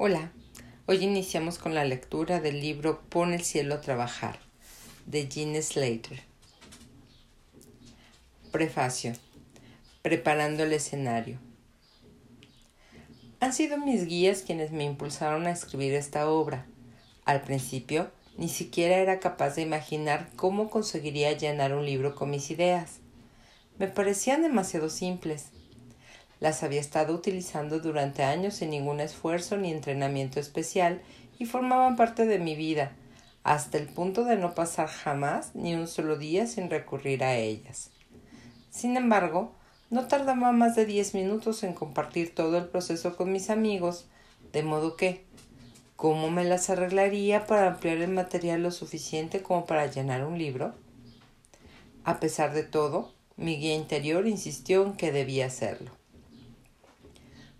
Hola, 0.00 0.30
hoy 0.86 1.02
iniciamos 1.02 1.58
con 1.58 1.74
la 1.74 1.84
lectura 1.84 2.40
del 2.40 2.60
libro 2.60 3.02
Pon 3.08 3.34
el 3.34 3.42
cielo 3.42 3.74
a 3.74 3.80
trabajar 3.80 4.38
de 5.06 5.28
Jean 5.28 5.60
Slater. 5.60 6.22
Prefacio. 8.52 9.14
Preparando 10.02 10.62
el 10.62 10.72
escenario. 10.72 11.40
Han 13.40 13.52
sido 13.52 13.76
mis 13.76 14.06
guías 14.06 14.42
quienes 14.42 14.70
me 14.70 14.84
impulsaron 14.84 15.48
a 15.48 15.50
escribir 15.50 15.92
esta 15.94 16.30
obra. 16.30 16.64
Al 17.24 17.40
principio, 17.40 18.12
ni 18.36 18.48
siquiera 18.48 18.98
era 18.98 19.18
capaz 19.18 19.56
de 19.56 19.62
imaginar 19.62 20.30
cómo 20.36 20.70
conseguiría 20.70 21.32
llenar 21.32 21.74
un 21.74 21.84
libro 21.84 22.14
con 22.14 22.30
mis 22.30 22.52
ideas. 22.52 23.00
Me 23.80 23.88
parecían 23.88 24.42
demasiado 24.42 24.90
simples 24.90 25.46
las 26.40 26.62
había 26.62 26.80
estado 26.80 27.14
utilizando 27.14 27.80
durante 27.80 28.22
años 28.22 28.54
sin 28.54 28.70
ningún 28.70 29.00
esfuerzo 29.00 29.56
ni 29.56 29.70
entrenamiento 29.70 30.40
especial 30.40 31.00
y 31.38 31.46
formaban 31.46 31.96
parte 31.96 32.26
de 32.26 32.38
mi 32.38 32.54
vida, 32.54 32.92
hasta 33.42 33.78
el 33.78 33.86
punto 33.86 34.24
de 34.24 34.36
no 34.36 34.54
pasar 34.54 34.88
jamás 34.88 35.54
ni 35.54 35.74
un 35.74 35.88
solo 35.88 36.16
día 36.16 36.46
sin 36.46 36.70
recurrir 36.70 37.24
a 37.24 37.36
ellas. 37.36 37.90
Sin 38.70 38.96
embargo, 38.96 39.52
no 39.90 40.06
tardaba 40.06 40.52
más 40.52 40.76
de 40.76 40.84
diez 40.84 41.14
minutos 41.14 41.62
en 41.62 41.72
compartir 41.72 42.34
todo 42.34 42.58
el 42.58 42.66
proceso 42.66 43.16
con 43.16 43.32
mis 43.32 43.48
amigos, 43.48 44.06
de 44.52 44.62
modo 44.62 44.96
que, 44.96 45.24
¿cómo 45.96 46.30
me 46.30 46.44
las 46.44 46.68
arreglaría 46.68 47.46
para 47.46 47.68
ampliar 47.68 47.98
el 47.98 48.10
material 48.10 48.62
lo 48.62 48.70
suficiente 48.70 49.42
como 49.42 49.64
para 49.64 49.86
llenar 49.86 50.24
un 50.24 50.36
libro? 50.36 50.74
A 52.04 52.20
pesar 52.20 52.52
de 52.52 52.64
todo, 52.64 53.12
mi 53.36 53.56
guía 53.56 53.74
interior 53.74 54.26
insistió 54.26 54.84
en 54.84 54.92
que 54.94 55.12
debía 55.12 55.46
hacerlo. 55.46 55.90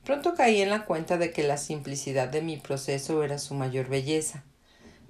Pronto 0.08 0.34
caí 0.34 0.62
en 0.62 0.70
la 0.70 0.86
cuenta 0.86 1.18
de 1.18 1.32
que 1.32 1.42
la 1.42 1.58
simplicidad 1.58 2.28
de 2.28 2.40
mi 2.40 2.56
proceso 2.56 3.22
era 3.22 3.36
su 3.36 3.52
mayor 3.52 3.90
belleza. 3.90 4.42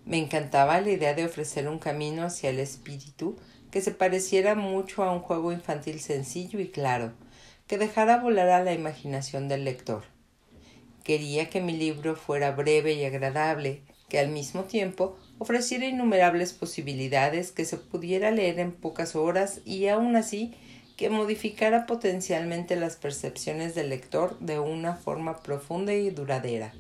Me 0.05 0.19
encantaba 0.19 0.81
la 0.81 0.91
idea 0.91 1.15
de 1.15 1.25
ofrecer 1.25 1.69
un 1.69 1.79
camino 1.79 2.25
hacia 2.25 2.51
el 2.51 2.59
espíritu 2.59 3.37
que 3.71 3.81
se 3.81 3.93
pareciera 3.93 4.57
mucho 4.57 5.05
a 5.05 5.13
un 5.13 5.21
juego 5.21 5.53
infantil 5.53 6.01
sencillo 6.01 6.59
y 6.59 6.67
claro, 6.67 7.13
que 7.69 7.79
dejara 7.79 8.17
volar 8.17 8.49
a 8.49 8.65
la 8.65 8.73
imaginación 8.73 9.47
del 9.47 9.65
lector. 9.65 10.03
Quería 11.05 11.49
que 11.49 11.61
mi 11.61 11.77
libro 11.77 12.17
fuera 12.17 12.51
breve 12.51 12.95
y 12.95 13.05
agradable, 13.05 13.83
que 14.09 14.19
al 14.19 14.31
mismo 14.31 14.65
tiempo 14.65 15.17
ofreciera 15.39 15.87
innumerables 15.87 16.53
posibilidades 16.53 17.53
que 17.53 17.65
se 17.65 17.77
pudiera 17.77 18.33
leer 18.33 18.59
en 18.59 18.73
pocas 18.73 19.15
horas 19.15 19.61
y 19.65 19.87
aun 19.87 20.17
así 20.17 20.57
que 20.99 21.11
modificara 21.11 21.87
potencialmente 21.87 22.75
las 22.75 22.97
percepciones 22.97 23.77
del 23.77 23.89
lector 23.89 24.37
de 24.41 24.59
una 24.59 24.97
forma 24.97 25.45
profunda 25.45 25.95
y 25.95 26.11
duradera. 26.11 26.75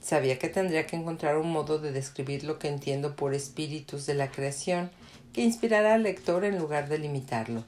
Sabía 0.00 0.38
que 0.38 0.48
tendría 0.48 0.86
que 0.86 0.94
encontrar 0.94 1.36
un 1.38 1.50
modo 1.50 1.80
de 1.80 1.90
describir 1.90 2.44
lo 2.44 2.60
que 2.60 2.68
entiendo 2.68 3.16
por 3.16 3.34
espíritus 3.34 4.06
de 4.06 4.14
la 4.14 4.30
creación 4.30 4.92
que 5.32 5.42
inspirara 5.42 5.94
al 5.94 6.04
lector 6.04 6.44
en 6.44 6.56
lugar 6.56 6.88
de 6.88 6.98
limitarlo. 6.98 7.64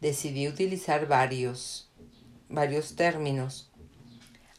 Decidí 0.00 0.46
utilizar 0.46 1.08
varios, 1.08 1.90
varios 2.48 2.94
términos 2.94 3.72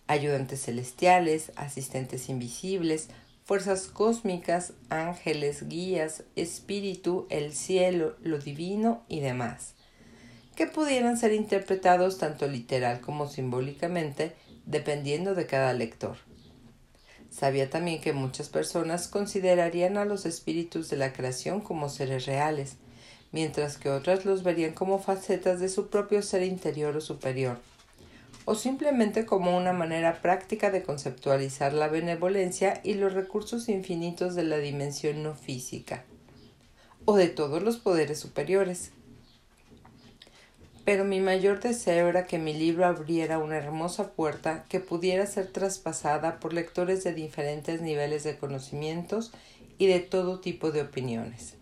ayudantes 0.08 0.66
celestiales, 0.66 1.54
asistentes 1.56 2.28
invisibles, 2.28 3.08
fuerzas 3.46 3.88
cósmicas, 3.88 4.74
ángeles, 4.90 5.70
guías, 5.70 6.24
espíritu, 6.36 7.28
el 7.30 7.54
cielo, 7.54 8.18
lo 8.22 8.40
divino 8.40 9.06
y 9.08 9.22
demás 9.22 9.76
que 10.56 10.68
pudieran 10.68 11.18
ser 11.18 11.34
interpretados 11.34 12.18
tanto 12.18 12.48
literal 12.48 13.02
como 13.02 13.28
simbólicamente, 13.28 14.34
dependiendo 14.66 15.36
de 15.36 15.46
cada 15.46 15.74
lector. 15.74 16.18
Sabía 17.30 17.70
también 17.70 18.00
que 18.00 18.14
muchas 18.14 18.48
personas 18.48 19.10
considerarían 19.10 19.98
a 19.98 20.06
los 20.06 20.26
espíritus 20.26 20.90
de 20.90 20.98
la 20.98 21.12
creación 21.12 21.60
como 21.60 21.90
seres 21.90 22.26
reales, 22.26 22.78
mientras 23.34 23.78
que 23.78 23.90
otras 23.90 24.24
los 24.24 24.44
verían 24.44 24.72
como 24.72 25.00
facetas 25.00 25.60
de 25.60 25.68
su 25.68 25.90
propio 25.90 26.22
ser 26.22 26.44
interior 26.44 26.96
o 26.96 27.02
superior, 27.02 27.60
o 28.46 28.56
simplemente 28.56 29.26
como 29.26 29.58
una 29.58 29.74
manera 29.74 30.22
práctica 30.22 30.72
de 30.72 30.84
conceptualizar 30.84 31.74
la 31.74 31.90
benevolencia 31.90 32.80
y 32.84 32.94
los 32.94 33.12
recursos 33.12 33.68
infinitos 33.68 34.36
de 34.36 34.44
la 34.46 34.58
dimensión 34.58 35.22
no 35.22 35.36
física, 35.36 36.06
o 37.04 37.18
de 37.18 37.28
todos 37.28 37.62
los 37.62 37.76
poderes 37.76 38.20
superiores 38.20 38.92
pero 40.86 41.04
mi 41.04 41.20
mayor 41.20 41.60
deseo 41.60 42.08
era 42.08 42.28
que 42.28 42.38
mi 42.38 42.54
libro 42.54 42.86
abriera 42.86 43.40
una 43.40 43.58
hermosa 43.58 44.12
puerta 44.12 44.66
que 44.70 44.80
pudiera 44.80 45.26
ser 45.26 45.48
traspasada 45.48 46.40
por 46.40 46.54
lectores 46.54 47.04
de 47.04 47.14
diferentes 47.14 47.82
niveles 47.82 48.24
de 48.24 48.38
conocimientos 48.38 49.34
y 49.80 49.88
de 49.88 50.00
todo 50.00 50.40
tipo 50.40 50.72
de 50.72 50.84
opiniones. 50.84 51.56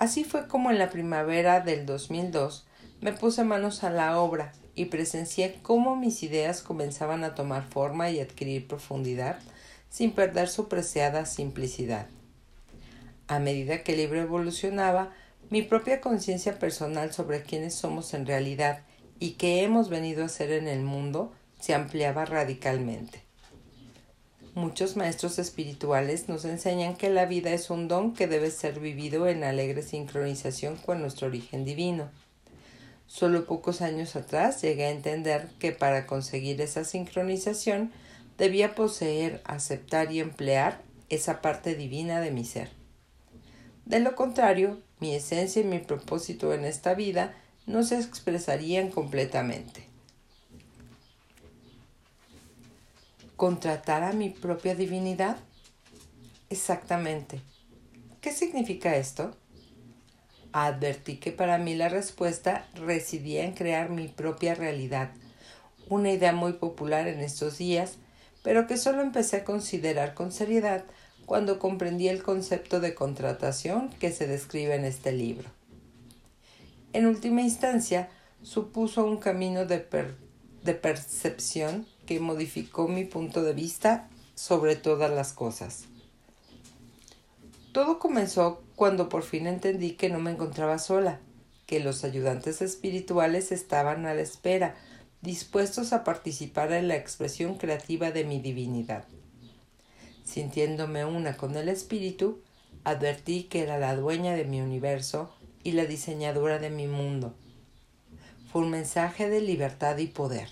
Así 0.00 0.24
fue 0.24 0.48
como 0.48 0.70
en 0.70 0.78
la 0.78 0.90
primavera 0.90 1.60
del 1.60 1.86
2002 1.86 2.66
me 3.00 3.12
puse 3.12 3.44
manos 3.44 3.84
a 3.84 3.90
la 3.90 4.20
obra 4.20 4.52
y 4.74 4.86
presencié 4.86 5.58
cómo 5.62 5.94
mis 5.94 6.24
ideas 6.24 6.62
comenzaban 6.62 7.22
a 7.22 7.36
tomar 7.36 7.64
forma 7.64 8.10
y 8.10 8.18
adquirir 8.18 8.66
profundidad 8.66 9.38
sin 9.88 10.12
perder 10.12 10.48
su 10.48 10.68
preciada 10.68 11.26
simplicidad. 11.26 12.06
A 13.28 13.38
medida 13.38 13.82
que 13.82 13.92
el 13.92 13.98
libro 13.98 14.20
evolucionaba, 14.20 15.12
mi 15.50 15.62
propia 15.62 16.00
conciencia 16.00 16.58
personal 16.58 17.12
sobre 17.12 17.42
quiénes 17.42 17.74
somos 17.74 18.12
en 18.12 18.26
realidad 18.26 18.82
y 19.18 19.32
qué 19.32 19.62
hemos 19.62 19.88
venido 19.88 20.22
a 20.22 20.26
hacer 20.26 20.52
en 20.52 20.68
el 20.68 20.82
mundo 20.82 21.32
se 21.58 21.74
ampliaba 21.74 22.24
radicalmente. 22.24 23.22
Muchos 24.54 24.96
maestros 24.96 25.38
espirituales 25.38 26.28
nos 26.28 26.44
enseñan 26.44 26.96
que 26.96 27.10
la 27.10 27.26
vida 27.26 27.52
es 27.52 27.70
un 27.70 27.88
don 27.88 28.12
que 28.12 28.26
debe 28.26 28.50
ser 28.50 28.80
vivido 28.80 29.28
en 29.28 29.44
alegre 29.44 29.82
sincronización 29.82 30.76
con 30.76 31.00
nuestro 31.00 31.28
origen 31.28 31.64
divino. 31.64 32.10
Solo 33.06 33.46
pocos 33.46 33.80
años 33.80 34.16
atrás 34.16 34.60
llegué 34.60 34.86
a 34.86 34.90
entender 34.90 35.48
que 35.58 35.72
para 35.72 36.06
conseguir 36.06 36.60
esa 36.60 36.84
sincronización 36.84 37.90
debía 38.36 38.74
poseer, 38.74 39.40
aceptar 39.44 40.12
y 40.12 40.20
emplear 40.20 40.82
esa 41.08 41.40
parte 41.40 41.74
divina 41.74 42.20
de 42.20 42.32
mi 42.32 42.44
ser. 42.44 42.68
De 43.86 44.00
lo 44.00 44.14
contrario, 44.14 44.78
mi 45.00 45.14
esencia 45.14 45.62
y 45.62 45.64
mi 45.64 45.78
propósito 45.78 46.52
en 46.52 46.64
esta 46.64 46.94
vida 46.94 47.34
no 47.66 47.82
se 47.82 47.98
expresarían 47.98 48.90
completamente. 48.90 49.86
¿Contratar 53.36 54.02
a 54.02 54.12
mi 54.12 54.30
propia 54.30 54.74
divinidad? 54.74 55.36
Exactamente. 56.50 57.40
¿Qué 58.20 58.32
significa 58.32 58.96
esto? 58.96 59.36
Advertí 60.52 61.18
que 61.18 61.30
para 61.30 61.58
mí 61.58 61.74
la 61.74 61.88
respuesta 61.88 62.66
residía 62.74 63.44
en 63.44 63.52
crear 63.52 63.90
mi 63.90 64.08
propia 64.08 64.54
realidad, 64.54 65.10
una 65.88 66.10
idea 66.10 66.32
muy 66.32 66.54
popular 66.54 67.06
en 67.06 67.20
estos 67.20 67.58
días, 67.58 67.98
pero 68.42 68.66
que 68.66 68.76
solo 68.76 69.02
empecé 69.02 69.36
a 69.36 69.44
considerar 69.44 70.14
con 70.14 70.32
seriedad 70.32 70.84
cuando 71.28 71.58
comprendí 71.58 72.08
el 72.08 72.22
concepto 72.22 72.80
de 72.80 72.94
contratación 72.94 73.90
que 74.00 74.12
se 74.12 74.26
describe 74.26 74.74
en 74.74 74.86
este 74.86 75.12
libro. 75.12 75.50
En 76.94 77.04
última 77.04 77.42
instancia, 77.42 78.08
supuso 78.42 79.04
un 79.04 79.18
camino 79.18 79.66
de, 79.66 79.86
de 80.64 80.74
percepción 80.74 81.86
que 82.06 82.18
modificó 82.18 82.88
mi 82.88 83.04
punto 83.04 83.42
de 83.42 83.52
vista 83.52 84.08
sobre 84.34 84.74
todas 84.74 85.10
las 85.10 85.34
cosas. 85.34 85.84
Todo 87.72 87.98
comenzó 87.98 88.62
cuando 88.74 89.10
por 89.10 89.22
fin 89.22 89.46
entendí 89.46 89.92
que 89.92 90.08
no 90.08 90.20
me 90.20 90.30
encontraba 90.30 90.78
sola, 90.78 91.20
que 91.66 91.78
los 91.78 92.04
ayudantes 92.04 92.62
espirituales 92.62 93.52
estaban 93.52 94.06
a 94.06 94.14
la 94.14 94.22
espera, 94.22 94.76
dispuestos 95.20 95.92
a 95.92 96.04
participar 96.04 96.72
en 96.72 96.88
la 96.88 96.96
expresión 96.96 97.56
creativa 97.56 98.12
de 98.12 98.24
mi 98.24 98.40
divinidad. 98.40 99.04
Sintiéndome 100.28 101.06
una 101.06 101.38
con 101.38 101.56
el 101.56 101.70
espíritu, 101.70 102.42
advertí 102.84 103.44
que 103.44 103.62
era 103.62 103.78
la 103.78 103.96
dueña 103.96 104.34
de 104.34 104.44
mi 104.44 104.60
universo 104.60 105.32
y 105.64 105.72
la 105.72 105.86
diseñadora 105.86 106.58
de 106.58 106.68
mi 106.68 106.86
mundo. 106.86 107.34
Fue 108.52 108.60
un 108.60 108.70
mensaje 108.70 109.30
de 109.30 109.40
libertad 109.40 109.96
y 109.96 110.06
poder. 110.06 110.50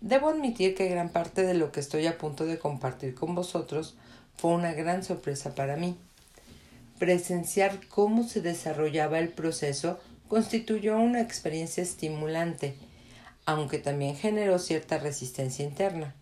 Debo 0.00 0.30
admitir 0.30 0.74
que 0.74 0.88
gran 0.88 1.10
parte 1.10 1.42
de 1.42 1.54
lo 1.54 1.70
que 1.70 1.78
estoy 1.78 2.08
a 2.08 2.18
punto 2.18 2.44
de 2.44 2.58
compartir 2.58 3.14
con 3.14 3.36
vosotros 3.36 3.94
fue 4.36 4.50
una 4.50 4.72
gran 4.72 5.04
sorpresa 5.04 5.54
para 5.54 5.76
mí. 5.76 5.96
Presenciar 6.98 7.86
cómo 7.86 8.24
se 8.24 8.40
desarrollaba 8.40 9.20
el 9.20 9.28
proceso 9.28 10.00
constituyó 10.26 10.98
una 10.98 11.20
experiencia 11.20 11.84
estimulante, 11.84 12.74
aunque 13.44 13.78
también 13.78 14.16
generó 14.16 14.58
cierta 14.58 14.98
resistencia 14.98 15.64
interna. 15.64 16.16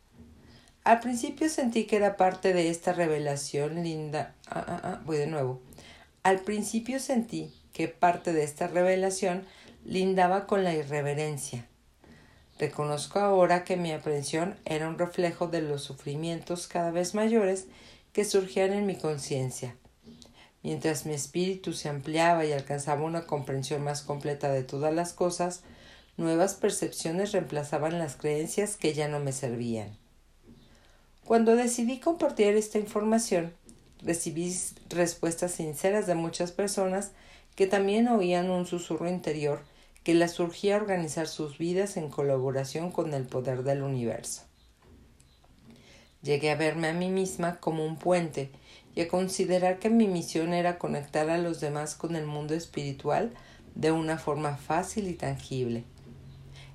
Al 0.84 1.00
principio 1.00 1.48
sentí 1.48 1.84
que 1.84 1.96
era 1.96 2.18
parte 2.18 2.52
de 2.52 2.68
esta 2.68 2.92
revelación 2.92 3.82
linda. 3.82 4.34
Ah, 4.50 4.64
ah, 4.68 4.80
ah, 4.84 5.02
voy 5.06 5.16
de 5.16 5.26
nuevo. 5.26 5.62
Al 6.22 6.40
principio 6.40 7.00
sentí 7.00 7.54
que 7.72 7.88
parte 7.88 8.34
de 8.34 8.44
esta 8.44 8.66
revelación 8.66 9.46
lindaba 9.86 10.46
con 10.46 10.62
la 10.62 10.74
irreverencia. 10.74 11.66
Reconozco 12.58 13.18
ahora 13.18 13.64
que 13.64 13.78
mi 13.78 13.92
aprensión 13.92 14.56
era 14.66 14.86
un 14.86 14.98
reflejo 14.98 15.48
de 15.48 15.62
los 15.62 15.82
sufrimientos 15.82 16.68
cada 16.68 16.90
vez 16.90 17.14
mayores 17.14 17.64
que 18.12 18.26
surgían 18.26 18.74
en 18.74 18.84
mi 18.84 18.96
conciencia. 18.96 19.76
Mientras 20.62 21.06
mi 21.06 21.14
espíritu 21.14 21.72
se 21.72 21.88
ampliaba 21.88 22.44
y 22.44 22.52
alcanzaba 22.52 23.04
una 23.04 23.26
comprensión 23.26 23.82
más 23.82 24.02
completa 24.02 24.52
de 24.52 24.62
todas 24.62 24.92
las 24.92 25.14
cosas, 25.14 25.62
nuevas 26.18 26.54
percepciones 26.54 27.32
reemplazaban 27.32 27.98
las 27.98 28.16
creencias 28.16 28.76
que 28.76 28.92
ya 28.92 29.08
no 29.08 29.18
me 29.18 29.32
servían. 29.32 30.03
Cuando 31.24 31.56
decidí 31.56 32.00
compartir 32.00 32.54
esta 32.54 32.78
información, 32.78 33.54
recibí 34.02 34.54
respuestas 34.90 35.52
sinceras 35.52 36.06
de 36.06 36.14
muchas 36.14 36.52
personas 36.52 37.12
que 37.56 37.66
también 37.66 38.08
oían 38.08 38.50
un 38.50 38.66
susurro 38.66 39.08
interior 39.08 39.62
que 40.02 40.14
les 40.14 40.32
surgía 40.32 40.76
organizar 40.76 41.26
sus 41.26 41.56
vidas 41.56 41.96
en 41.96 42.10
colaboración 42.10 42.90
con 42.90 43.14
el 43.14 43.24
poder 43.24 43.62
del 43.62 43.82
universo. 43.82 44.42
Llegué 46.22 46.50
a 46.50 46.56
verme 46.56 46.88
a 46.88 46.92
mí 46.92 47.08
misma 47.08 47.58
como 47.58 47.86
un 47.86 47.96
puente 47.96 48.50
y 48.94 49.00
a 49.00 49.08
considerar 49.08 49.78
que 49.78 49.88
mi 49.88 50.06
misión 50.06 50.52
era 50.52 50.78
conectar 50.78 51.30
a 51.30 51.38
los 51.38 51.60
demás 51.60 51.94
con 51.94 52.16
el 52.16 52.26
mundo 52.26 52.54
espiritual 52.54 53.32
de 53.74 53.92
una 53.92 54.18
forma 54.18 54.56
fácil 54.56 55.08
y 55.08 55.14
tangible. 55.14 55.84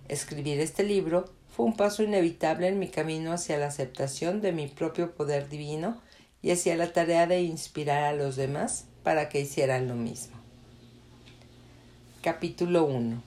Escribir 0.08 0.60
este 0.60 0.84
libro 0.84 1.26
fue 1.60 1.66
un 1.66 1.76
paso 1.76 2.04
inevitable 2.04 2.70
en 2.70 2.80
mi 2.80 2.88
camino 2.88 3.34
hacia 3.34 3.58
la 3.58 3.68
aceptación 3.68 4.40
de 4.40 4.54
mi 4.54 4.68
propio 4.68 5.14
poder 5.14 5.50
divino 5.50 6.02
y 6.42 6.52
hacia 6.52 6.78
la 6.78 6.94
tarea 6.94 7.28
de 7.28 7.42
inspirar 7.42 8.04
a 8.04 8.14
los 8.14 8.38
demás 8.38 8.86
para 9.04 9.28
que 9.28 9.42
hicieran 9.42 9.90
lo 9.90 9.96
mismo. 9.96 10.38
Capítulo 12.22 12.86
1 12.86 13.22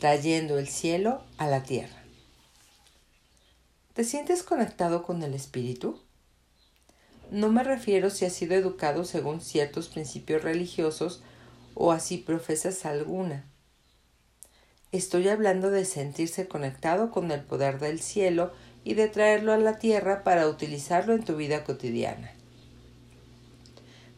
Trayendo 0.00 0.58
el 0.58 0.66
cielo 0.66 1.22
a 1.38 1.46
la 1.46 1.62
tierra. 1.62 2.02
¿Te 3.94 4.02
sientes 4.02 4.42
conectado 4.42 5.04
con 5.04 5.22
el 5.22 5.32
espíritu? 5.34 6.00
No 7.30 7.48
me 7.48 7.62
refiero 7.62 8.10
si 8.10 8.24
has 8.24 8.32
sido 8.32 8.56
educado 8.56 9.04
según 9.04 9.40
ciertos 9.40 9.86
principios 9.86 10.42
religiosos 10.42 11.22
o 11.74 11.92
así 11.92 12.18
profesas 12.18 12.84
alguna. 12.84 13.44
Estoy 14.92 15.28
hablando 15.28 15.70
de 15.70 15.84
sentirse 15.84 16.48
conectado 16.48 17.12
con 17.12 17.30
el 17.30 17.42
poder 17.42 17.78
del 17.78 18.00
cielo 18.00 18.52
y 18.82 18.94
de 18.94 19.06
traerlo 19.06 19.52
a 19.52 19.56
la 19.56 19.78
tierra 19.78 20.24
para 20.24 20.48
utilizarlo 20.48 21.14
en 21.14 21.24
tu 21.24 21.36
vida 21.36 21.62
cotidiana. 21.62 22.32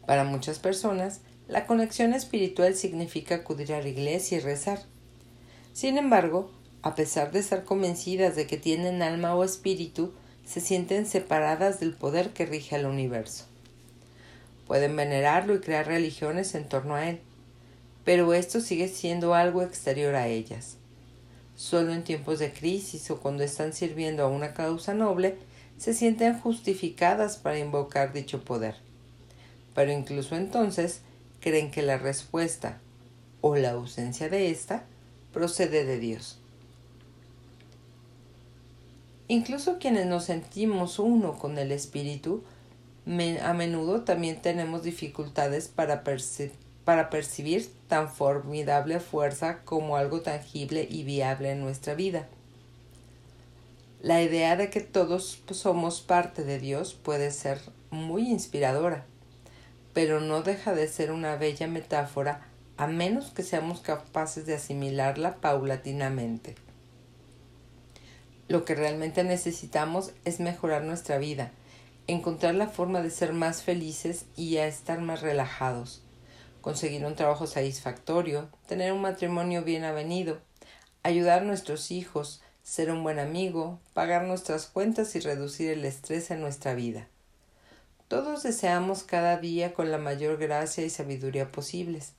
Para 0.07 0.23
muchas 0.23 0.57
personas, 0.57 1.21
la 1.47 1.67
conexión 1.67 2.13
espiritual 2.13 2.73
significa 2.73 3.35
acudir 3.35 3.71
a 3.73 3.81
la 3.81 3.87
iglesia 3.87 4.37
y 4.37 4.41
rezar. 4.41 4.79
Sin 5.73 5.99
embargo, 5.99 6.51
a 6.81 6.95
pesar 6.95 7.31
de 7.31 7.39
estar 7.39 7.65
convencidas 7.65 8.35
de 8.35 8.47
que 8.47 8.57
tienen 8.57 9.03
alma 9.03 9.35
o 9.35 9.43
espíritu, 9.43 10.11
se 10.43 10.59
sienten 10.59 11.05
separadas 11.05 11.79
del 11.79 11.93
poder 11.93 12.31
que 12.31 12.47
rige 12.47 12.75
al 12.75 12.87
universo. 12.87 13.45
Pueden 14.65 14.95
venerarlo 14.95 15.53
y 15.53 15.59
crear 15.59 15.85
religiones 15.85 16.55
en 16.55 16.67
torno 16.67 16.95
a 16.95 17.09
él, 17.09 17.21
pero 18.03 18.33
esto 18.33 18.59
sigue 18.59 18.87
siendo 18.87 19.33
algo 19.33 19.61
exterior 19.61 20.15
a 20.15 20.27
ellas. 20.27 20.77
Solo 21.55 21.93
en 21.93 22.03
tiempos 22.03 22.39
de 22.39 22.51
crisis 22.51 23.09
o 23.11 23.19
cuando 23.19 23.43
están 23.43 23.73
sirviendo 23.73 24.23
a 24.23 24.27
una 24.27 24.53
causa 24.53 24.93
noble, 24.93 25.37
se 25.77 25.93
sienten 25.93 26.39
justificadas 26.39 27.37
para 27.37 27.59
invocar 27.59 28.13
dicho 28.13 28.43
poder. 28.43 28.75
Pero 29.75 29.91
incluso 29.91 30.35
entonces 30.35 31.01
creen 31.39 31.71
que 31.71 31.81
la 31.81 31.97
respuesta 31.97 32.79
o 33.41 33.55
la 33.55 33.71
ausencia 33.71 34.29
de 34.29 34.49
ésta 34.49 34.85
procede 35.31 35.85
de 35.85 35.99
Dios. 35.99 36.39
Incluso 39.27 39.79
quienes 39.79 40.05
nos 40.05 40.25
sentimos 40.25 40.99
uno 40.99 41.37
con 41.39 41.57
el 41.57 41.71
Espíritu, 41.71 42.43
a 43.41 43.53
menudo 43.53 44.01
también 44.01 44.41
tenemos 44.41 44.83
dificultades 44.83 45.67
para, 45.67 46.03
para 46.85 47.09
percibir 47.09 47.69
tan 47.87 48.09
formidable 48.09 48.99
fuerza 48.99 49.59
como 49.63 49.95
algo 49.97 50.21
tangible 50.21 50.87
y 50.89 51.03
viable 51.03 51.51
en 51.51 51.61
nuestra 51.61 51.93
vida. 51.93 52.27
La 54.01 54.21
idea 54.21 54.57
de 54.57 54.69
que 54.69 54.81
todos 54.81 55.41
somos 55.51 56.01
parte 56.01 56.43
de 56.43 56.59
Dios 56.59 56.93
puede 56.93 57.31
ser 57.31 57.61
muy 57.89 58.29
inspiradora, 58.29 59.05
pero 59.93 60.19
no 60.19 60.41
deja 60.41 60.73
de 60.73 60.87
ser 60.87 61.11
una 61.11 61.37
bella 61.37 61.67
metáfora 61.67 62.41
a 62.75 62.87
menos 62.87 63.31
que 63.31 63.43
seamos 63.43 63.79
capaces 63.79 64.45
de 64.45 64.55
asimilarla 64.55 65.35
paulatinamente. 65.35 66.55
Lo 68.49 68.65
que 68.65 68.75
realmente 68.75 69.23
necesitamos 69.23 70.11
es 70.25 70.39
mejorar 70.39 70.83
nuestra 70.83 71.17
vida, 71.17 71.51
encontrar 72.07 72.55
la 72.55 72.67
forma 72.67 73.01
de 73.01 73.09
ser 73.09 73.31
más 73.31 73.63
felices 73.63 74.25
y 74.35 74.57
a 74.57 74.67
estar 74.67 74.99
más 74.99 75.21
relajados, 75.21 76.01
conseguir 76.63 77.05
un 77.05 77.13
trabajo 77.13 77.45
satisfactorio, 77.45 78.49
tener 78.65 78.91
un 78.91 79.01
matrimonio 79.01 79.61
bien 79.61 79.83
avenido, 79.83 80.39
ayudar 81.03 81.43
a 81.43 81.45
nuestros 81.45 81.91
hijos, 81.91 82.41
ser 82.63 82.89
un 82.89 83.03
buen 83.03 83.19
amigo, 83.19 83.79
pagar 83.93 84.23
nuestras 84.23 84.65
cuentas 84.65 85.15
y 85.15 85.19
reducir 85.19 85.69
el 85.69 85.85
estrés 85.85 86.31
en 86.31 86.41
nuestra 86.41 86.73
vida. 86.73 87.07
Todos 88.07 88.41
deseamos 88.41 89.03
cada 89.03 89.37
día 89.37 89.75
con 89.75 89.91
la 89.91 89.99
mayor 89.99 90.37
gracia 90.37 90.83
y 90.83 90.89
sabiduría 90.89 91.51
posibles. 91.51 92.13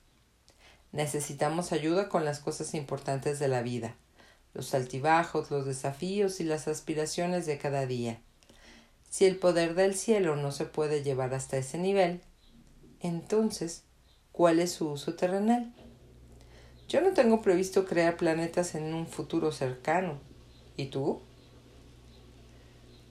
Necesitamos 0.93 1.73
ayuda 1.73 2.07
con 2.07 2.23
las 2.23 2.39
cosas 2.39 2.73
importantes 2.73 3.39
de 3.39 3.49
la 3.49 3.61
vida 3.61 3.97
los 4.55 4.73
altibajos, 4.73 5.51
los 5.51 5.65
desafíos 5.65 6.39
y 6.39 6.45
las 6.45 6.67
aspiraciones 6.67 7.45
de 7.45 7.57
cada 7.57 7.85
día. 7.85 8.21
Si 9.09 9.25
el 9.25 9.35
poder 9.35 9.75
del 9.75 9.95
cielo 9.95 10.37
no 10.37 10.51
se 10.51 10.65
puede 10.65 11.03
llevar 11.03 11.33
hasta 11.33 11.57
ese 11.57 11.77
nivel, 11.77 12.21
entonces, 13.01 13.83
¿cuál 14.35 14.59
es 14.59 14.73
su 14.73 14.89
uso 14.89 15.13
terrenal? 15.13 15.71
Yo 16.89 16.99
no 16.99 17.13
tengo 17.13 17.41
previsto 17.41 17.85
crear 17.85 18.17
planetas 18.17 18.75
en 18.75 18.93
un 18.93 19.07
futuro 19.07 19.53
cercano. 19.53 20.19
¿Y 20.75 20.87
tú? 20.87 21.21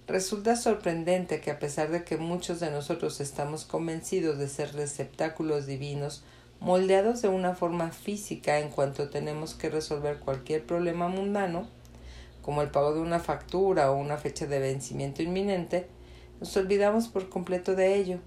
Resulta 0.06 0.54
sorprendente 0.54 1.40
que 1.40 1.50
a 1.50 1.58
pesar 1.58 1.90
de 1.90 2.04
que 2.04 2.18
muchos 2.18 2.60
de 2.60 2.70
nosotros 2.70 3.22
estamos 3.22 3.64
convencidos 3.64 4.36
de 4.36 4.48
ser 4.48 4.74
receptáculos 4.74 5.64
divinos 5.64 6.22
moldeados 6.60 7.22
de 7.22 7.28
una 7.28 7.54
forma 7.54 7.90
física 7.90 8.58
en 8.58 8.68
cuanto 8.68 9.08
tenemos 9.08 9.54
que 9.54 9.70
resolver 9.70 10.18
cualquier 10.18 10.66
problema 10.66 11.08
mundano, 11.08 11.66
como 12.42 12.60
el 12.60 12.70
pago 12.70 12.92
de 12.92 13.00
una 13.00 13.18
factura 13.18 13.90
o 13.90 13.96
una 13.96 14.18
fecha 14.18 14.46
de 14.46 14.58
vencimiento 14.58 15.22
inminente, 15.22 15.86
nos 16.38 16.54
olvidamos 16.58 17.08
por 17.08 17.30
completo 17.30 17.74
de 17.74 17.94
ello. 17.96 18.18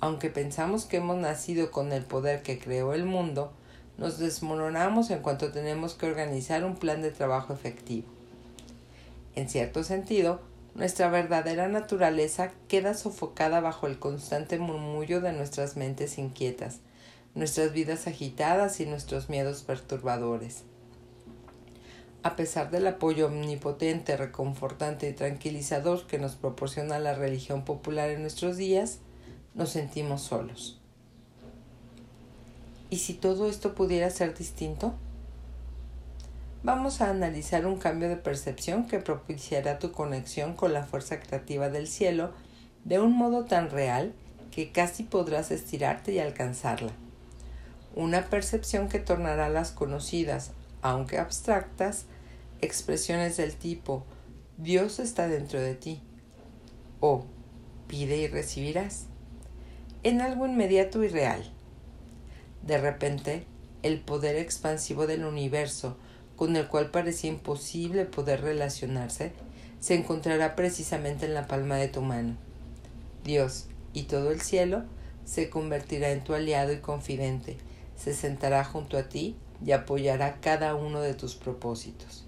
Aunque 0.00 0.30
pensamos 0.30 0.86
que 0.86 0.96
hemos 0.96 1.18
nacido 1.18 1.70
con 1.70 1.92
el 1.92 2.04
poder 2.04 2.42
que 2.42 2.58
creó 2.58 2.94
el 2.94 3.04
mundo, 3.04 3.52
nos 3.98 4.18
desmoronamos 4.18 5.10
en 5.10 5.20
cuanto 5.20 5.52
tenemos 5.52 5.94
que 5.94 6.06
organizar 6.06 6.64
un 6.64 6.76
plan 6.76 7.02
de 7.02 7.10
trabajo 7.10 7.52
efectivo. 7.52 8.08
En 9.36 9.50
cierto 9.50 9.84
sentido, 9.84 10.40
nuestra 10.74 11.10
verdadera 11.10 11.68
naturaleza 11.68 12.50
queda 12.66 12.94
sofocada 12.94 13.60
bajo 13.60 13.86
el 13.86 13.98
constante 13.98 14.58
murmullo 14.58 15.20
de 15.20 15.32
nuestras 15.32 15.76
mentes 15.76 16.16
inquietas, 16.16 16.78
nuestras 17.34 17.72
vidas 17.72 18.06
agitadas 18.06 18.80
y 18.80 18.86
nuestros 18.86 19.28
miedos 19.28 19.62
perturbadores. 19.62 20.62
A 22.22 22.36
pesar 22.36 22.70
del 22.70 22.86
apoyo 22.86 23.26
omnipotente, 23.26 24.16
reconfortante 24.16 25.08
y 25.08 25.12
tranquilizador 25.12 26.06
que 26.06 26.18
nos 26.18 26.36
proporciona 26.36 26.98
la 26.98 27.14
religión 27.14 27.64
popular 27.64 28.10
en 28.10 28.22
nuestros 28.22 28.56
días, 28.56 28.98
nos 29.54 29.70
sentimos 29.70 30.22
solos. 30.22 30.78
¿Y 32.90 32.98
si 32.98 33.14
todo 33.14 33.48
esto 33.48 33.74
pudiera 33.74 34.10
ser 34.10 34.36
distinto? 34.36 34.94
Vamos 36.62 37.00
a 37.00 37.10
analizar 37.10 37.66
un 37.66 37.78
cambio 37.78 38.08
de 38.08 38.16
percepción 38.16 38.86
que 38.86 38.98
propiciará 38.98 39.78
tu 39.78 39.92
conexión 39.92 40.54
con 40.54 40.72
la 40.72 40.84
fuerza 40.84 41.20
creativa 41.20 41.70
del 41.70 41.86
cielo 41.86 42.32
de 42.84 42.98
un 42.98 43.12
modo 43.12 43.44
tan 43.44 43.70
real 43.70 44.12
que 44.50 44.72
casi 44.72 45.04
podrás 45.04 45.50
estirarte 45.50 46.12
y 46.12 46.18
alcanzarla 46.18 46.92
una 47.94 48.26
percepción 48.26 48.88
que 48.88 49.00
tornará 49.00 49.48
las 49.48 49.72
conocidas, 49.72 50.52
aunque 50.82 51.18
abstractas, 51.18 52.06
expresiones 52.60 53.36
del 53.36 53.54
tipo 53.56 54.04
Dios 54.58 54.98
está 54.98 55.28
dentro 55.28 55.60
de 55.60 55.74
ti 55.74 56.00
o 57.00 57.24
pide 57.88 58.18
y 58.18 58.28
recibirás 58.28 59.06
en 60.02 60.20
algo 60.20 60.46
inmediato 60.46 61.02
y 61.04 61.08
real. 61.08 61.42
De 62.62 62.78
repente, 62.78 63.44
el 63.82 64.00
poder 64.00 64.36
expansivo 64.36 65.06
del 65.06 65.24
universo, 65.24 65.96
con 66.36 66.56
el 66.56 66.68
cual 66.68 66.90
parecía 66.90 67.30
imposible 67.30 68.04
poder 68.04 68.42
relacionarse, 68.42 69.32
se 69.80 69.94
encontrará 69.94 70.56
precisamente 70.56 71.26
en 71.26 71.34
la 71.34 71.46
palma 71.46 71.76
de 71.76 71.88
tu 71.88 72.02
mano. 72.02 72.36
Dios 73.24 73.66
y 73.92 74.04
todo 74.04 74.30
el 74.30 74.40
cielo 74.40 74.84
se 75.24 75.50
convertirá 75.50 76.10
en 76.10 76.24
tu 76.24 76.34
aliado 76.34 76.72
y 76.72 76.78
confidente, 76.78 77.56
se 77.96 78.14
sentará 78.14 78.64
junto 78.64 78.96
a 78.98 79.08
ti 79.08 79.36
y 79.64 79.72
apoyará 79.72 80.40
cada 80.40 80.74
uno 80.74 81.00
de 81.00 81.14
tus 81.14 81.34
propósitos. 81.34 82.24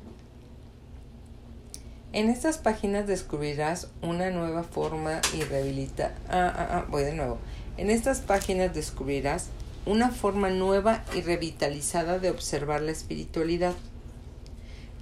En 2.13 2.29
estas 2.29 2.59
páginas 2.59 3.07
descubrirás 3.07 3.91
una 4.03 4.31
nueva 4.31 4.65
forma 4.65 5.23
y 5.35 5.43
rehabilita. 5.45 6.13
Ah, 6.29 6.53
ah, 6.55 6.69
ah, 6.71 6.87
voy 6.91 7.05
de 7.05 7.15
nuevo. 7.15 7.39
En 7.77 7.91
estas 7.91 8.21
páginas 8.21 8.75
descubrirás 8.75 9.49
una 9.87 10.11
forma 10.11 10.51
nueva 10.51 11.05
y 11.15 11.23
revitalizada 11.23 12.19
de 12.19 12.31
observar 12.31 12.83
la 12.83 12.93
espiritualidad, 12.93 13.75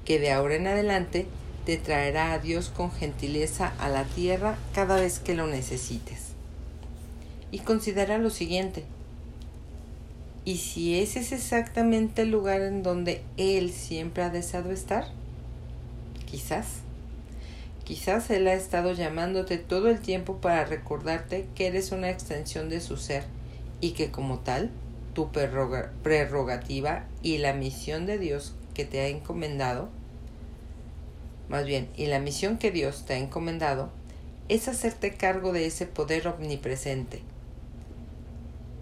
que 0.05 0.19
de 0.19 0.33
ahora 0.33 0.57
en 0.57 0.67
adelante 0.67 1.27
te 1.67 1.77
traerá 1.77 2.33
a 2.33 2.39
Dios 2.39 2.71
con 2.71 2.91
gentileza 2.91 3.73
a 3.79 3.89
la 3.89 4.05
tierra 4.05 4.57
cada 4.75 4.97
vez 4.97 5.19
que 5.19 5.35
lo 5.35 5.47
necesites. 5.47 6.31
Y 7.51 7.59
considera 7.59 8.19
lo 8.19 8.31
siguiente. 8.31 8.85
¿Y 10.45 10.57
si 10.57 10.99
ese 10.99 11.21
es 11.21 11.33
exactamente 11.33 12.23
el 12.23 12.31
lugar 12.31 12.63
en 12.63 12.83
donde 12.83 13.23
Él 13.37 13.73
siempre 13.73 14.23
ha 14.23 14.31
deseado 14.31 14.71
estar? 14.71 15.05
Quizás. 16.31 16.67
Quizás 17.91 18.31
Él 18.31 18.47
ha 18.47 18.55
estado 18.55 18.93
llamándote 18.93 19.59
todo 19.59 19.89
el 19.89 19.99
tiempo 19.99 20.37
para 20.37 20.65
recordarte 20.65 21.49
que 21.57 21.67
eres 21.67 21.91
una 21.91 22.09
extensión 22.09 22.69
de 22.69 22.81
su 22.81 22.97
ser 22.97 23.25
y 23.81 23.95
que 23.95 24.13
como 24.13 24.39
tal, 24.39 24.71
tu 25.13 25.33
prerrogativa 25.33 27.09
y 27.21 27.39
la 27.39 27.53
misión 27.53 28.07
de 28.07 28.17
Dios 28.19 28.55
que 28.75 28.85
te 28.85 29.01
ha 29.01 29.09
encomendado, 29.09 29.89
más 31.49 31.67
bien, 31.67 31.89
y 31.97 32.07
la 32.07 32.21
misión 32.21 32.59
que 32.59 32.71
Dios 32.71 33.07
te 33.07 33.15
ha 33.15 33.19
encomendado, 33.19 33.91
es 34.49 34.69
hacerte 34.69 35.15
cargo 35.15 35.53
de 35.53 35.67
ese 35.67 35.87
poder 35.87 36.29
omnipresente. 36.29 37.23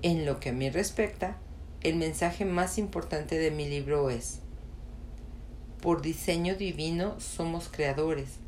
En 0.02 0.26
lo 0.26 0.38
que 0.38 0.50
a 0.50 0.52
mí 0.52 0.68
respecta, 0.68 1.38
el 1.82 1.96
mensaje 1.96 2.44
más 2.44 2.76
importante 2.76 3.38
de 3.38 3.52
mi 3.52 3.70
libro 3.70 4.10
es, 4.10 4.40
por 5.80 6.02
diseño 6.02 6.56
divino 6.56 7.18
somos 7.20 7.70
creadores, 7.70 8.40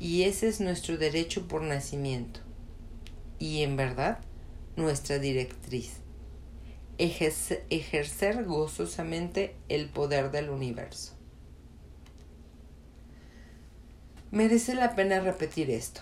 y 0.00 0.22
ese 0.24 0.48
es 0.48 0.60
nuestro 0.60 0.96
derecho 0.96 1.48
por 1.48 1.62
nacimiento. 1.62 2.40
Y 3.38 3.62
en 3.62 3.76
verdad, 3.76 4.18
nuestra 4.76 5.18
directriz. 5.18 5.94
Ejercer, 6.98 8.44
gozosamente 8.44 9.54
el 9.68 9.88
poder 9.88 10.30
del 10.30 10.50
universo. 10.50 11.14
Merece 14.30 14.74
la 14.74 14.94
pena 14.94 15.20
repetir 15.20 15.70
esto. 15.70 16.00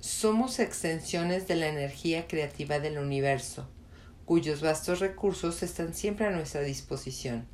Somos 0.00 0.58
extensiones 0.58 1.46
de 1.48 1.56
la 1.56 1.68
energía 1.68 2.26
creativa 2.26 2.78
del 2.78 2.98
universo, 2.98 3.68
cuyos 4.24 4.62
vastos 4.62 5.00
recursos 5.00 5.62
están 5.62 5.92
siempre 5.92 6.26
a 6.26 6.30
nuestra 6.30 6.62
disposición. 6.62 7.46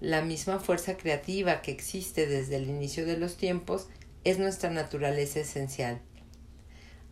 La 0.00 0.22
misma 0.22 0.58
fuerza 0.58 0.96
creativa 0.96 1.60
que 1.60 1.70
existe 1.70 2.26
desde 2.26 2.56
el 2.56 2.68
inicio 2.68 3.04
de 3.04 3.18
los 3.18 3.36
tiempos 3.36 3.88
es 4.30 4.38
nuestra 4.38 4.68
naturaleza 4.68 5.40
esencial. 5.40 6.00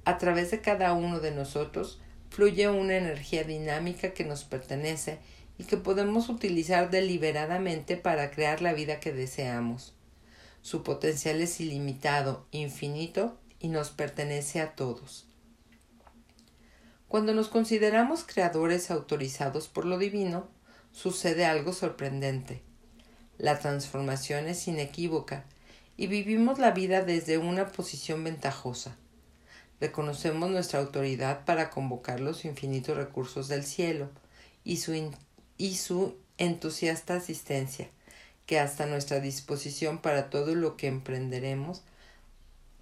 A 0.04 0.18
través 0.18 0.50
de 0.50 0.60
cada 0.60 0.92
uno 0.92 1.18
de 1.20 1.30
nosotros 1.30 1.98
fluye 2.28 2.68
una 2.68 2.96
energía 2.96 3.42
dinámica 3.42 4.12
que 4.12 4.24
nos 4.24 4.44
pertenece 4.44 5.18
y 5.58 5.64
que 5.64 5.78
podemos 5.78 6.28
utilizar 6.28 6.90
deliberadamente 6.90 7.96
para 7.96 8.30
crear 8.30 8.60
la 8.60 8.74
vida 8.74 9.00
que 9.00 9.12
deseamos. 9.12 9.94
Su 10.60 10.82
potencial 10.82 11.40
es 11.40 11.58
ilimitado, 11.58 12.46
infinito 12.50 13.38
y 13.60 13.68
nos 13.68 13.88
pertenece 13.88 14.60
a 14.60 14.74
todos. 14.74 15.26
Cuando 17.08 17.32
nos 17.32 17.48
consideramos 17.48 18.24
creadores 18.24 18.90
autorizados 18.90 19.68
por 19.68 19.86
lo 19.86 19.96
divino, 19.96 20.50
sucede 20.92 21.46
algo 21.46 21.72
sorprendente. 21.72 22.62
La 23.38 23.58
transformación 23.58 24.48
es 24.48 24.68
inequívoca 24.68 25.46
y 25.96 26.06
vivimos 26.06 26.58
la 26.58 26.72
vida 26.72 27.02
desde 27.02 27.38
una 27.38 27.68
posición 27.68 28.22
ventajosa. 28.24 28.96
Reconocemos 29.80 30.50
nuestra 30.50 30.80
autoridad 30.80 31.44
para 31.44 31.70
convocar 31.70 32.20
los 32.20 32.44
infinitos 32.44 32.96
recursos 32.96 33.48
del 33.48 33.64
cielo 33.64 34.10
y 34.64 34.78
su, 34.78 35.12
y 35.58 35.74
su 35.76 36.16
entusiasta 36.38 37.14
asistencia, 37.14 37.88
que 38.46 38.58
hasta 38.58 38.86
nuestra 38.86 39.20
disposición 39.20 39.98
para 39.98 40.30
todo 40.30 40.54
lo 40.54 40.76
que 40.76 40.86
emprenderemos. 40.86 41.82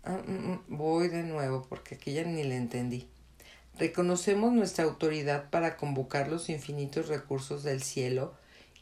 Ah, 0.04 0.21
mm, 0.26 0.33
mm, 0.33 0.62
voy 0.68 1.09
de 1.09 1.23
nuevo 1.23 1.66
porque 1.68 1.97
aquí 1.97 2.12
ya 2.12 2.25
ni 2.25 2.44
le 2.44 2.56
entendí. 2.56 3.09
Reconocemos 3.78 4.52
nuestra 4.52 4.85
autoridad 4.85 5.50
para 5.50 5.76
convocar 5.76 6.28
los 6.28 6.49
infinitos 6.49 7.09
recursos 7.09 7.64
del 7.64 7.83
cielo 7.83 8.35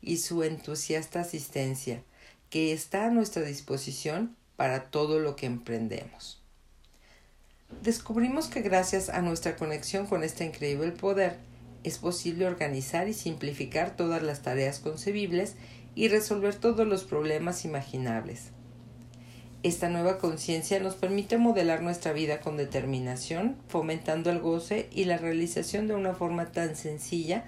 y 0.02 0.18
su 0.18 0.42
entusiasta 0.42 1.20
asistencia, 1.20 2.02
que 2.52 2.74
está 2.74 3.06
a 3.06 3.10
nuestra 3.10 3.40
disposición 3.44 4.36
para 4.56 4.90
todo 4.90 5.20
lo 5.20 5.36
que 5.36 5.46
emprendemos. 5.46 6.38
Descubrimos 7.80 8.48
que 8.48 8.60
gracias 8.60 9.08
a 9.08 9.22
nuestra 9.22 9.56
conexión 9.56 10.06
con 10.06 10.22
este 10.22 10.44
increíble 10.44 10.92
poder, 10.92 11.38
es 11.82 11.96
posible 11.96 12.44
organizar 12.44 13.08
y 13.08 13.14
simplificar 13.14 13.96
todas 13.96 14.22
las 14.22 14.42
tareas 14.42 14.80
concebibles 14.80 15.54
y 15.94 16.08
resolver 16.08 16.54
todos 16.54 16.86
los 16.86 17.04
problemas 17.04 17.64
imaginables. 17.64 18.50
Esta 19.62 19.88
nueva 19.88 20.18
conciencia 20.18 20.78
nos 20.78 20.94
permite 20.94 21.38
modelar 21.38 21.80
nuestra 21.80 22.12
vida 22.12 22.40
con 22.40 22.58
determinación, 22.58 23.56
fomentando 23.68 24.28
el 24.28 24.40
goce 24.40 24.90
y 24.92 25.06
la 25.06 25.16
realización 25.16 25.88
de 25.88 25.94
una 25.94 26.12
forma 26.12 26.52
tan 26.52 26.76
sencilla 26.76 27.44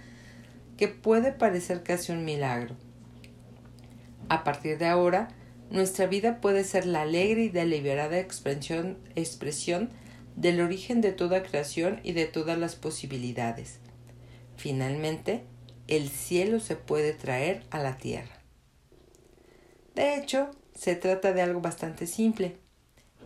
que 0.78 0.88
puede 0.88 1.30
parecer 1.30 1.82
casi 1.82 2.10
un 2.10 2.24
milagro. 2.24 2.74
A 4.28 4.44
partir 4.44 4.78
de 4.78 4.86
ahora, 4.86 5.28
nuestra 5.70 6.06
vida 6.06 6.40
puede 6.40 6.64
ser 6.64 6.86
la 6.86 7.02
alegre 7.02 7.44
y 7.44 7.48
deliberada 7.48 8.18
expresión, 8.18 8.98
expresión 9.14 9.90
del 10.36 10.60
origen 10.60 11.00
de 11.00 11.12
toda 11.12 11.42
creación 11.42 12.00
y 12.02 12.12
de 12.12 12.26
todas 12.26 12.58
las 12.58 12.74
posibilidades. 12.74 13.80
Finalmente, 14.56 15.44
el 15.88 16.08
cielo 16.08 16.60
se 16.60 16.76
puede 16.76 17.12
traer 17.12 17.64
a 17.70 17.78
la 17.78 17.96
tierra. 17.98 18.40
De 19.94 20.16
hecho, 20.16 20.50
se 20.74 20.96
trata 20.96 21.32
de 21.32 21.42
algo 21.42 21.60
bastante 21.60 22.06
simple. 22.06 22.56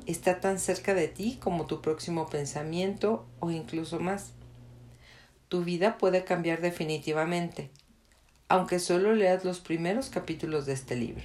Está 0.07 0.41
tan 0.41 0.59
cerca 0.59 0.95
de 0.95 1.09
ti 1.09 1.39
como 1.41 1.67
tu 1.67 1.81
próximo 1.81 2.29
pensamiento 2.29 3.27
o 3.41 3.51
incluso 3.51 4.01
más. 4.01 4.33
Tu 5.49 5.65
vida 5.65 5.97
puede 5.97 6.25
cambiar 6.25 6.61
definitivamente, 6.61 7.71
aunque 8.49 8.79
solo 8.79 9.15
leas 9.15 9.45
los 9.45 9.61
primeros 9.61 10.09
capítulos 10.09 10.67
de 10.67 10.73
este 10.73 10.97
libro. 10.97 11.25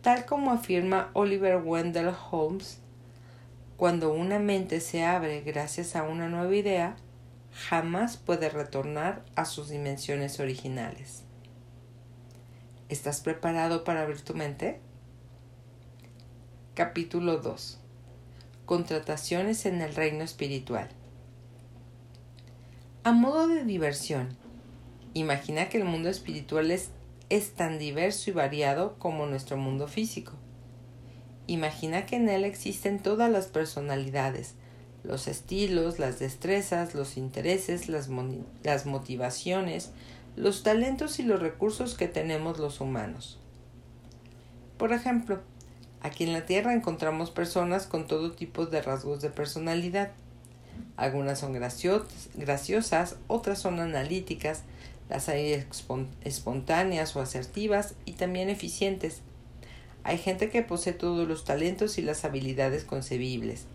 Tal 0.00 0.24
como 0.24 0.50
afirma 0.50 1.10
Oliver 1.12 1.56
Wendell 1.62 2.14
Holmes, 2.30 2.80
cuando 3.76 4.12
una 4.12 4.38
mente 4.38 4.80
se 4.80 5.04
abre 5.04 5.42
gracias 5.42 5.96
a 5.96 6.04
una 6.04 6.28
nueva 6.28 6.54
idea, 6.54 6.96
jamás 7.52 8.16
puede 8.16 8.48
retornar 8.48 9.24
a 9.34 9.44
sus 9.44 9.68
dimensiones 9.68 10.40
originales. 10.40 11.24
¿Estás 12.88 13.20
preparado 13.20 13.84
para 13.84 14.02
abrir 14.02 14.22
tu 14.22 14.32
mente? 14.32 14.80
Capítulo 16.74 17.38
2. 17.38 17.80
Contrataciones 18.64 19.66
en 19.66 19.82
el 19.82 19.94
reino 19.94 20.22
espiritual. 20.22 20.88
A 23.02 23.12
modo 23.12 23.48
de 23.48 23.64
diversión, 23.64 24.36
Imagina 25.16 25.70
que 25.70 25.78
el 25.78 25.84
mundo 25.84 26.10
espiritual 26.10 26.70
es, 26.70 26.90
tan 27.56 27.78
diverso 27.78 28.28
y 28.28 28.34
variado 28.34 28.98
como 28.98 29.24
nuestro 29.24 29.56
mundo 29.56 29.88
físico. 29.88 30.32
Imagina 31.46 32.04
que 32.04 32.16
en 32.16 32.28
él 32.28 32.44
existen 32.44 32.98
todas 32.98 33.30
las 33.30 33.46
personalidades, 33.46 34.56
los 35.04 35.26
estilos, 35.26 35.98
las 35.98 36.18
destrezas, 36.18 36.94
los 36.94 37.16
intereses, 37.16 37.88
las, 37.88 38.10
las, 38.62 38.84
motivaciones, 38.84 39.90
los 40.36 40.62
talentos 40.62 41.18
y 41.18 41.22
los 41.22 41.40
recursos 41.40 41.94
que 41.94 42.08
tenemos 42.08 42.58
los 42.58 42.82
humanos. 42.82 43.38
Por 44.76 44.92
ejemplo, 44.92 45.40
aquí 46.02 46.24
en 46.24 46.34
la 46.34 46.44
Tierra 46.44 46.74
encontramos 46.74 47.30
personas 47.30 47.86
con 47.86 48.06
todo 48.06 48.32
tipo 48.32 48.66
de 48.66 48.82
rasgos 48.82 49.22
de 49.22 49.30
personalidad. 49.30 50.10
Algunas 50.98 51.38
son 51.38 51.54
graciosas, 51.54 53.16
otras 53.28 53.58
son 53.58 53.80
analíticas, 53.80 54.64
las 55.08 55.28
hay 55.28 55.64
espontáneas 56.22 57.14
o 57.16 57.20
asertivas 57.20 57.94
y 58.04 58.12
también 58.12 58.50
eficientes. 58.50 59.22
Hay 60.02 60.18
gente 60.18 60.50
que 60.50 60.62
posee 60.62 60.92
todos 60.92 61.26
los 61.26 61.44
talentos 61.44 61.98
y 61.98 62.02
las 62.02 62.24
habilidades 62.24 62.84
concebibles. 62.84 63.66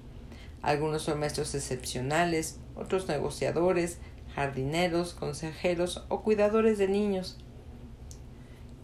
Algunos 0.62 1.04
son 1.04 1.20
maestros 1.20 1.56
excepcionales, 1.56 2.58
otros 2.76 3.08
negociadores, 3.08 3.98
jardineros, 4.36 5.14
consejeros 5.14 6.06
o 6.10 6.22
cuidadores 6.22 6.78
de 6.78 6.88
niños. 6.88 7.38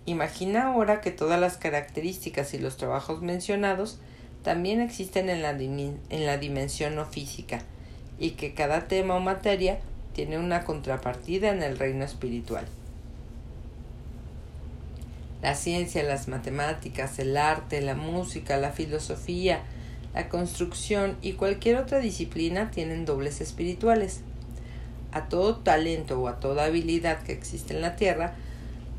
Imagina 0.06 0.68
ahora 0.68 1.02
que 1.02 1.12
todas 1.12 1.40
las 1.40 1.58
características 1.58 2.54
y 2.54 2.60
los 2.60 2.78
trabajos 2.78 3.22
mencionados 3.22 4.00
también 4.42 4.80
existen 4.82 5.30
en 5.30 5.42
la, 5.42 5.52
en 5.52 6.26
la 6.26 6.38
dimensión 6.38 6.96
no 6.96 7.06
física 7.06 7.62
y 8.18 8.32
que 8.32 8.54
cada 8.54 8.88
tema 8.88 9.16
o 9.16 9.20
materia 9.20 9.80
tiene 10.18 10.40
una 10.40 10.64
contrapartida 10.64 11.52
en 11.52 11.62
el 11.62 11.78
reino 11.78 12.04
espiritual. 12.04 12.66
La 15.44 15.54
ciencia, 15.54 16.02
las 16.02 16.28
matemáticas, 16.28 17.20
el 17.20 17.38
arte, 17.38 17.82
la 17.82 17.94
música, 17.94 18.58
la 18.58 18.72
filosofía, 18.72 19.62
la 20.16 20.28
construcción 20.28 21.18
y 21.22 21.34
cualquier 21.34 21.76
otra 21.76 22.00
disciplina 22.00 22.72
tienen 22.72 23.06
dobles 23.06 23.42
espirituales. 23.42 24.22
A 25.12 25.30
todo 25.30 25.58
talento 25.58 26.20
o 26.20 26.28
a 26.30 26.40
toda 26.40 26.66
habilidad 26.66 27.22
que 27.22 27.34
existe 27.34 27.76
en 27.76 27.82
la 27.82 27.96
Tierra 27.96 28.34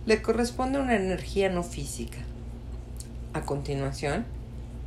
le 0.06 0.22
corresponde 0.22 0.78
una 0.78 0.94
energía 0.94 1.48
no 1.48 1.64
física. 1.64 2.18
A 3.32 3.40
continuación, 3.40 4.24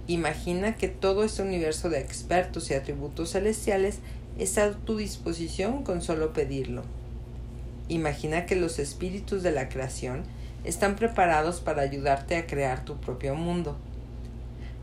imagina 0.08 0.78
que 0.78 0.88
todo 0.88 1.26
este 1.26 1.42
universo 1.42 1.90
de 1.90 2.00
expertos 2.00 2.72
y 2.72 2.76
atributos 2.76 3.34
celestiales 3.34 4.00
está 4.38 4.66
a 4.66 4.72
tu 4.72 4.98
disposición 4.98 5.84
con 5.84 6.02
solo 6.02 6.34
pedirlo. 6.34 6.84
Imagina 7.88 8.46
que 8.46 8.56
los 8.56 8.80
espíritus 8.80 9.44
de 9.44 9.52
la 9.52 9.70
creación 9.70 10.24
están 10.64 10.96
preparados 10.96 11.60
para 11.60 11.82
ayudarte 11.82 12.38
a 12.38 12.48
crear 12.48 12.86
tu 12.86 12.98
propio 12.98 13.36
mundo. 13.36 13.78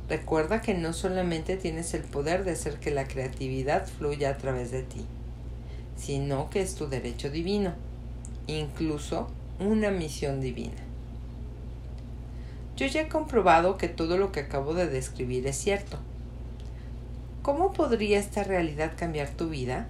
Recuerda 0.09 0.61
que 0.61 0.75
no 0.75 0.93
solamente 0.93 1.57
tienes 1.57 1.93
el 1.95 2.03
poder 2.03 2.45
de 2.45 2.53
hacer 2.53 2.79
que 2.79 2.91
la 2.91 3.07
creatividad 3.07 3.87
fluya 3.87 4.31
a 4.31 4.39
través 4.39 4.71
de 4.71 4.83
ti, 4.83 5.05
sino 5.97 6.49
que 6.51 6.61
es 6.61 6.75
tu 6.75 6.89
derecho 6.89 7.31
divino, 7.31 7.75
incluso 8.47 9.29
una 9.61 9.91
misión 9.91 10.41
divina. 10.41 10.83
Yo 12.77 12.87
ya 12.87 13.03
he 13.03 13.09
comprobado 13.09 13.77
que 13.77 13.89
todo 13.89 14.17
lo 14.17 14.33
que 14.33 14.41
acabo 14.41 14.73
de 14.73 14.87
describir 14.87 15.47
es 15.47 15.57
cierto. 15.57 15.99
¿Cómo 17.49 17.73
podría 17.73 18.19
esta 18.19 18.45
realidad 18.45 18.93
cambiar 18.95 19.31
tu 19.31 19.49
vida? 19.49 19.87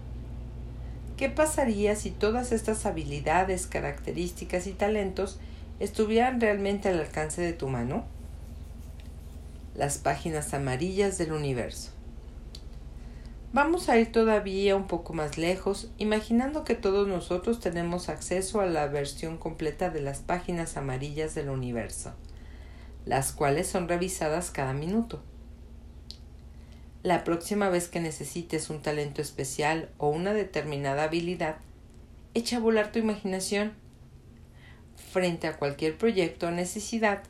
¿Qué 1.17 1.29
pasaría 1.29 1.97
si 1.97 2.13
todas 2.13 2.53
estas 2.53 2.87
habilidades, 2.87 3.67
características 3.67 4.69
y 4.69 4.75
talentos 4.75 5.41
estuvieran 5.81 6.41
realmente 6.41 6.89
al 6.89 7.01
alcance 7.01 7.43
de 7.43 7.53
tu 7.53 7.67
mano? 7.67 8.05
Las 9.75 9.99
páginas 9.99 10.55
amarillas 10.55 11.19
del 11.19 11.33
universo. 11.33 11.91
Vamos 13.53 13.89
a 13.89 13.99
ir 13.99 14.13
todavía 14.13 14.77
un 14.77 14.87
poco 14.87 15.13
más 15.13 15.37
lejos, 15.37 15.91
imaginando 15.99 16.63
que 16.63 16.77
todos 16.77 17.09
nosotros 17.09 17.59
tenemos 17.59 18.09
acceso 18.09 18.61
a 18.61 18.67
la 18.67 18.87
versión 18.87 19.37
completa 19.37 19.91
de 19.91 20.01
las 20.01 20.21
páginas 20.21 20.77
amarillas 20.77 21.35
del 21.35 21.49
universo, 21.49 22.13
las 23.05 23.33
cuales 23.33 23.67
son 23.67 23.89
revisadas 23.89 24.53
cada 24.53 24.75
minuto. 24.75 25.25
La 27.09 27.25
próxima 27.25 27.71
vez 27.71 27.89
que 27.89 28.01
necesites 28.01 28.69
un 28.69 28.83
talento 28.83 29.23
especial 29.23 29.89
o 29.97 30.11
una 30.11 30.35
determinada 30.35 31.05
habilidad, 31.05 31.57
echa 32.35 32.59
a 32.59 32.61
volar 32.61 32.93
tu 32.93 32.99
imaginación 32.99 33.73
frente 35.11 35.47
a 35.47 35.57
cualquier 35.57 35.97
proyecto 35.97 36.49
o 36.49 36.51
necesidad, 36.51 37.23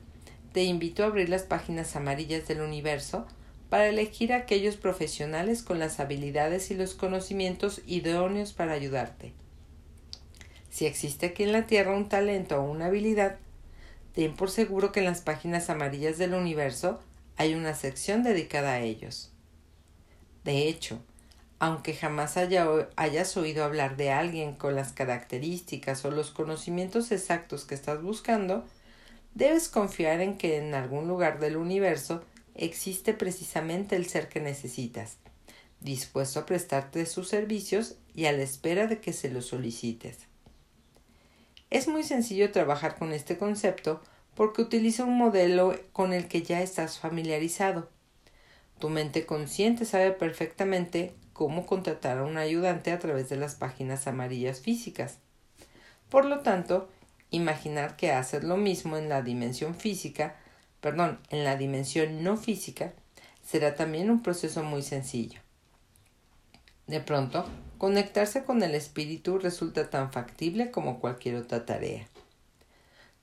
te 0.52 0.64
invito 0.64 1.04
a 1.04 1.06
abrir 1.06 1.28
las 1.28 1.44
páginas 1.44 1.94
amarillas 1.94 2.48
del 2.48 2.60
universo 2.60 3.28
para 3.70 3.86
elegir 3.86 4.32
a 4.32 4.38
aquellos 4.38 4.74
profesionales 4.74 5.62
con 5.62 5.78
las 5.78 6.00
habilidades 6.00 6.72
y 6.72 6.74
los 6.74 6.94
conocimientos 6.94 7.80
idóneos 7.86 8.52
para 8.54 8.72
ayudarte. 8.72 9.32
Si 10.70 10.86
existe 10.86 11.26
aquí 11.26 11.44
en 11.44 11.52
la 11.52 11.68
Tierra 11.68 11.94
un 11.94 12.08
talento 12.08 12.56
o 12.56 12.68
una 12.68 12.86
habilidad, 12.86 13.36
ten 14.12 14.34
por 14.34 14.50
seguro 14.50 14.90
que 14.90 14.98
en 14.98 15.06
las 15.06 15.20
páginas 15.20 15.70
amarillas 15.70 16.18
del 16.18 16.34
universo 16.34 16.98
hay 17.36 17.54
una 17.54 17.76
sección 17.76 18.24
dedicada 18.24 18.72
a 18.72 18.80
ellos. 18.80 19.32
De 20.44 20.68
hecho, 20.68 21.00
aunque 21.58 21.94
jamás 21.94 22.36
hayas 22.36 23.36
oído 23.36 23.64
hablar 23.64 23.96
de 23.96 24.10
alguien 24.10 24.54
con 24.54 24.76
las 24.76 24.92
características 24.92 26.04
o 26.04 26.10
los 26.10 26.30
conocimientos 26.30 27.10
exactos 27.10 27.64
que 27.64 27.74
estás 27.74 28.00
buscando, 28.00 28.64
debes 29.34 29.68
confiar 29.68 30.20
en 30.20 30.38
que 30.38 30.58
en 30.58 30.74
algún 30.74 31.08
lugar 31.08 31.40
del 31.40 31.56
universo 31.56 32.22
existe 32.54 33.12
precisamente 33.12 33.96
el 33.96 34.06
ser 34.06 34.28
que 34.28 34.40
necesitas, 34.40 35.16
dispuesto 35.80 36.40
a 36.40 36.46
prestarte 36.46 37.06
sus 37.06 37.28
servicios 37.28 37.96
y 38.14 38.26
a 38.26 38.32
la 38.32 38.42
espera 38.42 38.86
de 38.86 39.00
que 39.00 39.12
se 39.12 39.30
los 39.30 39.46
solicites. 39.46 40.18
Es 41.70 41.86
muy 41.86 42.02
sencillo 42.02 42.50
trabajar 42.50 42.96
con 42.96 43.12
este 43.12 43.36
concepto 43.36 44.00
porque 44.34 44.62
utiliza 44.62 45.04
un 45.04 45.18
modelo 45.18 45.78
con 45.92 46.12
el 46.12 46.28
que 46.28 46.42
ya 46.42 46.62
estás 46.62 46.98
familiarizado. 46.98 47.90
Tu 48.78 48.88
mente 48.88 49.26
consciente 49.26 49.84
sabe 49.84 50.12
perfectamente 50.12 51.14
cómo 51.32 51.66
contratar 51.66 52.18
a 52.18 52.24
un 52.24 52.36
ayudante 52.36 52.92
a 52.92 52.98
través 52.98 53.28
de 53.28 53.36
las 53.36 53.54
páginas 53.54 54.06
amarillas 54.06 54.60
físicas. 54.60 55.18
Por 56.08 56.24
lo 56.24 56.40
tanto, 56.40 56.88
imaginar 57.30 57.96
que 57.96 58.12
haces 58.12 58.44
lo 58.44 58.56
mismo 58.56 58.96
en 58.96 59.08
la 59.08 59.22
dimensión 59.22 59.74
física, 59.74 60.36
perdón, 60.80 61.18
en 61.30 61.44
la 61.44 61.56
dimensión 61.56 62.22
no 62.22 62.36
física, 62.36 62.92
será 63.44 63.74
también 63.74 64.10
un 64.10 64.22
proceso 64.22 64.62
muy 64.62 64.82
sencillo. 64.82 65.40
De 66.86 67.00
pronto, 67.00 67.46
conectarse 67.78 68.44
con 68.44 68.62
el 68.62 68.74
espíritu 68.74 69.38
resulta 69.38 69.90
tan 69.90 70.12
factible 70.12 70.70
como 70.70 71.00
cualquier 71.00 71.36
otra 71.36 71.66
tarea. 71.66 72.08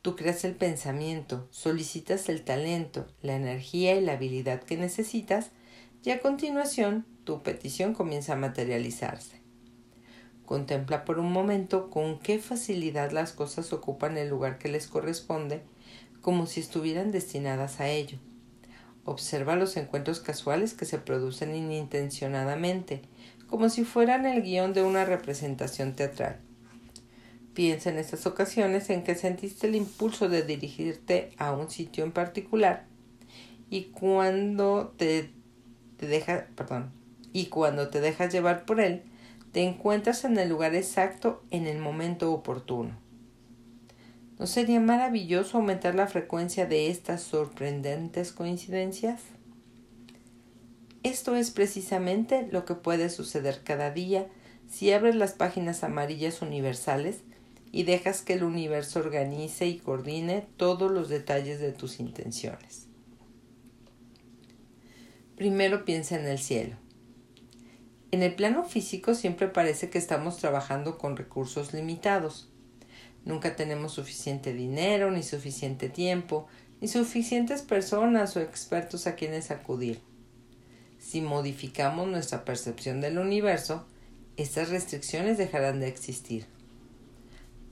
Tú 0.06 0.16
creas 0.16 0.46
el 0.46 0.54
pensamiento, 0.54 1.48
solicitas 1.50 2.30
el 2.30 2.44
talento, 2.44 3.08
la 3.24 3.36
energía 3.36 3.96
y 3.96 4.02
la 4.02 4.12
habilidad 4.12 4.62
que 4.62 4.78
necesitas 4.78 5.50
y 6.04 6.12
a 6.12 6.20
continuación 6.20 7.08
tu 7.24 7.42
petición 7.42 7.96
comienza 7.96 8.34
a 8.34 8.36
materializarse. 8.36 9.42
Contempla 10.46 11.06
por 11.06 11.18
un 11.18 11.32
momento 11.32 11.90
con 11.90 12.20
qué 12.20 12.38
facilidad 12.38 13.14
las 13.14 13.32
cosas 13.32 13.74
ocupan 13.74 14.16
el 14.20 14.30
lugar 14.30 14.60
que 14.60 14.70
les 14.70 14.86
corresponde, 14.86 15.64
como 16.22 16.46
si 16.46 16.60
estuvieran 16.60 17.12
destinadas 17.12 17.80
a 17.80 17.90
ello. 17.90 18.20
Observa 19.06 19.56
los 19.56 19.76
encuentros 19.76 20.20
casuales 20.20 20.76
que 20.76 20.86
se 20.86 21.00
producen 21.00 21.56
inintencionadamente, 21.56 23.02
como 23.48 23.70
si 23.70 23.84
fueran 23.84 24.28
el 24.28 24.44
guion 24.44 24.74
de 24.74 24.84
una 24.84 25.04
representación 25.04 25.96
teatral. 25.96 26.45
Piensa 27.56 27.90
en 27.90 27.98
estas 27.98 28.28
ocasiones 28.28 28.90
en 28.90 29.04
que 29.04 29.16
sentiste 29.16 29.68
el 29.68 29.76
impulso 29.76 30.28
de 30.28 30.44
dirigirte 30.44 31.32
a 31.38 31.54
un 31.54 31.72
sitio 31.72 32.04
en 32.04 32.12
particular 32.12 32.86
y 33.70 33.86
cuando 33.86 34.94
te, 34.98 35.32
te 35.96 36.06
deja, 36.06 36.48
perdón, 36.56 36.92
y 37.32 37.46
cuando 37.46 37.88
te 37.88 38.02
dejas 38.02 38.34
llevar 38.34 38.66
por 38.66 38.82
él, 38.82 39.04
te 39.54 39.64
encuentras 39.64 40.26
en 40.26 40.38
el 40.38 40.50
lugar 40.50 40.76
exacto 40.76 41.44
en 41.50 41.66
el 41.66 41.78
momento 41.80 42.34
oportuno. 42.34 42.92
¿No 44.38 44.48
sería 44.48 44.82
maravilloso 44.82 45.58
aumentar 45.58 45.96
la 45.96 46.08
frecuencia 46.08 46.66
de 46.66 46.90
estas 46.90 47.24
sorprendentes 47.24 48.34
coincidencias? 48.34 49.22
Esto 51.04 51.38
es 51.38 51.52
precisamente 51.52 52.50
lo 52.52 52.66
que 52.66 52.76
puede 52.76 53.10
suceder 53.10 53.62
cada 53.64 53.92
día 53.92 54.28
si 54.70 54.92
abres 54.92 55.16
las 55.16 55.32
páginas 55.32 55.86
amarillas 55.86 56.42
universales 56.42 57.22
y 57.76 57.84
dejas 57.84 58.22
que 58.22 58.32
el 58.32 58.46
universo 58.46 59.00
organice 59.00 59.68
y 59.68 59.80
coordine 59.80 60.48
todos 60.56 60.90
los 60.90 61.10
detalles 61.10 61.60
de 61.60 61.74
tus 61.74 62.00
intenciones. 62.00 62.88
Primero 65.36 65.84
piensa 65.84 66.18
en 66.18 66.26
el 66.26 66.40
cielo. 66.40 66.78
En 68.12 68.24
el 68.24 68.34
plano 68.34 68.64
físico 68.64 69.14
siempre 69.14 69.50
parece 69.50 69.90
que 69.90 69.98
estamos 69.98 70.38
trabajando 70.38 70.98
con 70.98 71.18
recursos 71.18 71.74
limitados. 71.74 72.48
Nunca 73.26 73.58
tenemos 73.58 73.92
suficiente 73.92 74.54
dinero, 74.54 75.12
ni 75.12 75.22
suficiente 75.22 75.90
tiempo, 75.90 76.48
ni 76.80 76.88
suficientes 76.88 77.62
personas 77.62 78.38
o 78.38 78.40
expertos 78.40 79.06
a 79.06 79.16
quienes 79.16 79.52
acudir. 79.52 80.00
Si 80.98 81.20
modificamos 81.20 82.08
nuestra 82.08 82.46
percepción 82.46 83.02
del 83.02 83.18
universo, 83.18 83.86
estas 84.38 84.70
restricciones 84.70 85.38
dejarán 85.38 85.82
de 85.82 85.90
existir. 85.90 86.55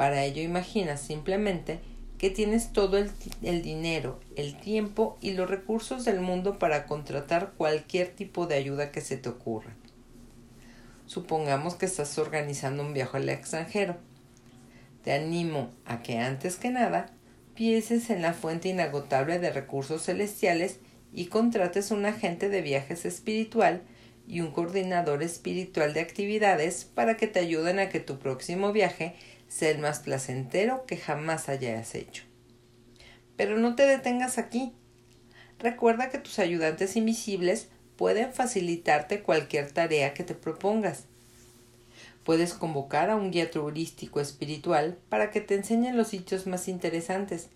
Para 0.04 0.26
ello 0.26 0.42
imagina 0.42 0.98
simplemente 0.98 1.80
que 2.18 2.30
tienes 2.30 2.74
todo 2.74 2.98
el, 2.98 3.10
el, 3.42 3.62
dinero, 3.62 4.20
el 4.36 4.60
tiempo 4.60 5.18
y 5.22 5.32
los 5.32 5.50
recursos 5.50 6.04
del 6.04 6.20
mundo 6.20 6.60
para 6.60 6.88
contratar 6.88 7.54
cualquier 7.56 8.10
tipo 8.10 8.46
de 8.46 8.56
ayuda 8.56 8.92
que 8.92 9.00
se 9.00 9.16
te 9.16 9.30
ocurra. 9.30 9.74
Supongamos 11.06 11.76
que 11.76 11.86
estás 11.86 12.18
organizando 12.18 12.84
un 12.84 12.94
viaje 12.94 13.16
al 13.16 13.30
extranjero. 13.30 13.96
Te 15.06 15.14
animo 15.14 15.70
a 15.86 16.02
que 16.02 16.18
antes 16.20 16.58
que 16.58 16.70
nada 16.70 17.06
pienses 17.56 18.10
en 18.10 18.22
la 18.22 18.34
fuente 18.34 18.68
inagotable 18.68 19.40
de 19.40 19.54
recursos 19.54 20.04
celestiales 20.04 20.80
y 21.14 21.28
contrates 21.28 21.92
un 21.92 22.06
agente 22.06 22.50
de 22.50 22.62
viajes 22.62 23.06
espiritual 23.06 23.84
y 24.28 24.42
un 24.42 24.52
coordinador 24.52 25.24
espiritual 25.24 25.94
de 25.94 26.00
actividades 26.00 26.86
para 26.86 27.18
que 27.18 27.28
te 27.28 27.40
ayuden 27.40 27.80
a 27.80 27.90
que 27.90 28.00
tu 28.00 28.20
próximo 28.20 28.72
viaje 28.72 29.16
sea 29.48 29.70
el 29.70 29.80
más 29.80 30.00
placentero 30.00 30.86
que 30.86 30.98
jamás 30.98 31.50
hayas 31.50 31.96
hecho. 31.96 32.24
Pero 33.36 33.58
no 33.58 33.76
te 33.76 33.86
detengas 33.86 34.38
aquí. 34.38 34.74
Recuerda 35.60 36.10
que 36.10 36.18
tus 36.18 36.40
ayudantes 36.40 36.96
invisibles 36.96 37.70
pueden 37.98 38.34
facilitarte 38.34 39.22
cualquier 39.22 39.72
tarea 39.72 40.14
que 40.14 40.24
te 40.24 40.36
propongas. 40.36 41.06
Puedes 42.24 42.54
convocar 42.54 43.10
a 43.10 43.16
un 43.16 43.32
guía 43.32 43.52
turístico 43.52 44.20
espiritual 44.22 44.98
para 45.10 45.30
que 45.30 45.42
te 45.42 45.56
enseñe 45.56 45.92
los 45.94 46.08
sitios 46.08 46.48
más 46.48 46.68
interesantes, 46.68 47.50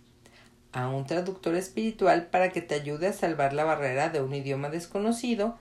a 0.74 0.90
un 0.90 1.06
traductor 1.06 1.56
espiritual 1.56 2.28
para 2.28 2.50
que 2.52 2.62
te 2.62 2.76
ayude 2.76 3.08
a 3.08 3.14
salvar 3.14 3.54
la 3.54 3.64
barrera 3.64 4.10
de 4.10 4.22
un 4.22 4.34
idioma 4.36 4.70
desconocido 4.70 5.58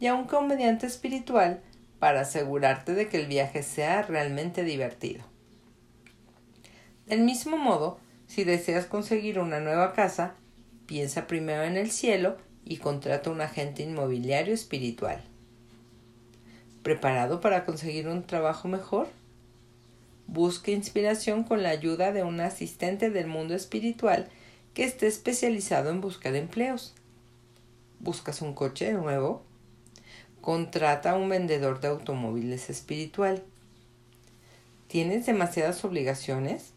y 0.00 0.06
a 0.06 0.14
un 0.14 0.24
comediante 0.24 0.86
espiritual 0.86 1.60
para 1.98 2.20
asegurarte 2.20 2.94
de 2.94 3.08
que 3.08 3.18
el 3.18 3.26
viaje 3.26 3.62
sea 3.62 4.02
realmente 4.02 4.64
divertido. 4.64 5.24
Del 7.06 7.20
mismo 7.20 7.56
modo, 7.56 7.98
si 8.26 8.44
deseas 8.44 8.86
conseguir 8.86 9.38
una 9.38 9.60
nueva 9.60 9.92
casa, 9.92 10.34
piensa 10.86 11.26
primero 11.26 11.62
en 11.62 11.76
el 11.76 11.90
cielo 11.90 12.36
y 12.64 12.78
contrata 12.78 13.30
un 13.30 13.40
agente 13.40 13.82
inmobiliario 13.82 14.52
espiritual. 14.52 15.22
¿Preparado 16.82 17.40
para 17.40 17.64
conseguir 17.64 18.08
un 18.08 18.24
trabajo 18.24 18.68
mejor? 18.68 19.08
Busque 20.26 20.72
inspiración 20.72 21.44
con 21.44 21.62
la 21.62 21.70
ayuda 21.70 22.12
de 22.12 22.24
un 22.24 22.40
asistente 22.40 23.10
del 23.10 23.28
mundo 23.28 23.54
espiritual 23.54 24.28
que 24.74 24.84
esté 24.84 25.06
especializado 25.06 25.90
en 25.90 26.00
buscar 26.00 26.34
empleos. 26.34 26.94
¿Buscas 28.00 28.42
un 28.42 28.52
coche 28.52 28.92
nuevo? 28.92 29.45
Contrata 30.46 31.10
a 31.10 31.16
un 31.16 31.28
vendedor 31.28 31.80
de 31.80 31.88
automóviles 31.88 32.70
espiritual. 32.70 33.42
¿Tienes 34.86 35.26
demasiadas 35.26 35.84
obligaciones? 35.84 36.70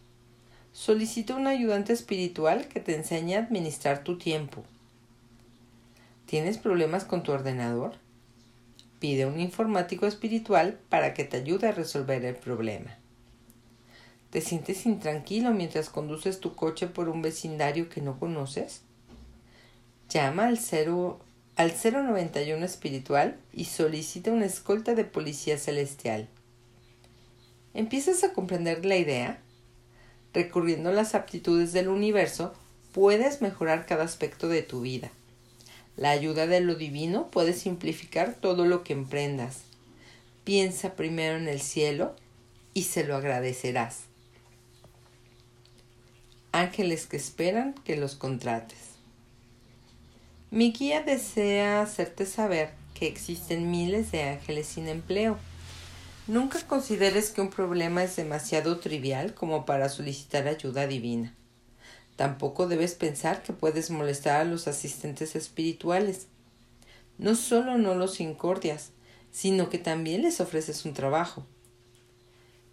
Solicita 0.73 1.35
un 1.35 1.45
ayudante 1.45 1.93
espiritual 1.93 2.67
que 2.67 2.79
te 2.79 2.95
enseñe 2.95 3.35
a 3.35 3.41
administrar 3.41 4.03
tu 4.03 4.17
tiempo. 4.17 4.63
¿Tienes 6.25 6.57
problemas 6.57 7.05
con 7.05 7.21
tu 7.21 7.31
ordenador? 7.31 7.93
Pide 8.97 9.27
un 9.27 9.39
informático 9.39 10.07
espiritual 10.07 10.79
para 10.89 11.13
que 11.13 11.23
te 11.23 11.37
ayude 11.37 11.67
a 11.67 11.71
resolver 11.71 12.25
el 12.25 12.37
problema. 12.37 12.97
¿Te 14.31 14.41
sientes 14.41 14.87
intranquilo 14.87 15.51
mientras 15.51 15.91
conduces 15.91 16.39
tu 16.39 16.55
coche 16.55 16.87
por 16.87 17.07
un 17.07 17.21
vecindario 17.21 17.87
que 17.87 18.01
no 18.01 18.17
conoces? 18.17 18.81
Llama 20.09 20.47
al 20.47 20.57
al 21.59 21.73
091 21.73 22.65
espiritual 22.65 23.37
y 23.51 23.65
solicita 23.65 24.31
una 24.31 24.45
escolta 24.45 24.95
de 24.95 25.03
policía 25.03 25.57
celestial. 25.57 26.29
¿Empiezas 27.73 28.23
a 28.23 28.31
comprender 28.31 28.85
la 28.85 28.95
idea? 28.95 29.41
Recurriendo 30.33 30.91
a 30.91 30.93
las 30.93 31.15
aptitudes 31.15 31.73
del 31.73 31.89
universo, 31.89 32.53
puedes 32.93 33.41
mejorar 33.41 33.85
cada 33.85 34.05
aspecto 34.05 34.47
de 34.47 34.61
tu 34.61 34.79
vida. 34.79 35.11
La 35.97 36.11
ayuda 36.11 36.47
de 36.47 36.61
lo 36.61 36.75
divino 36.75 37.29
puede 37.29 37.51
simplificar 37.51 38.35
todo 38.35 38.63
lo 38.63 38.85
que 38.85 38.93
emprendas. 38.93 39.63
Piensa 40.45 40.95
primero 40.95 41.35
en 41.35 41.49
el 41.49 41.59
cielo 41.59 42.15
y 42.73 42.83
se 42.83 43.03
lo 43.03 43.17
agradecerás. 43.17 44.03
Ángeles 46.53 47.05
que 47.05 47.17
esperan 47.17 47.73
que 47.83 47.97
los 47.97 48.15
contrates. 48.15 48.88
Mi 50.51 50.71
guía 50.71 51.03
desea 51.03 51.79
hacerte 51.83 52.25
saber 52.25 52.71
que 52.95 53.05
existen 53.05 53.69
miles 53.69 54.11
de 54.11 54.23
ángeles 54.23 54.65
sin 54.65 54.87
empleo. 54.87 55.37
Nunca 56.25 56.59
consideres 56.65 57.29
que 57.29 57.41
un 57.41 57.51
problema 57.51 58.03
es 58.03 58.15
demasiado 58.15 58.79
trivial 58.79 59.35
como 59.35 59.67
para 59.67 59.89
solicitar 59.89 60.47
ayuda 60.47 60.87
divina. 60.87 61.35
Tampoco 62.15 62.67
debes 62.67 62.95
pensar 62.95 63.43
que 63.43 63.53
puedes 63.53 63.91
molestar 63.91 64.41
a 64.41 64.43
los 64.43 64.67
asistentes 64.67 65.35
espirituales. 65.35 66.25
No 67.19 67.35
solo 67.35 67.77
no 67.77 67.93
los 67.93 68.19
incordias, 68.19 68.89
sino 69.31 69.69
que 69.69 69.77
también 69.77 70.23
les 70.23 70.41
ofreces 70.41 70.83
un 70.83 70.95
trabajo. 70.95 71.45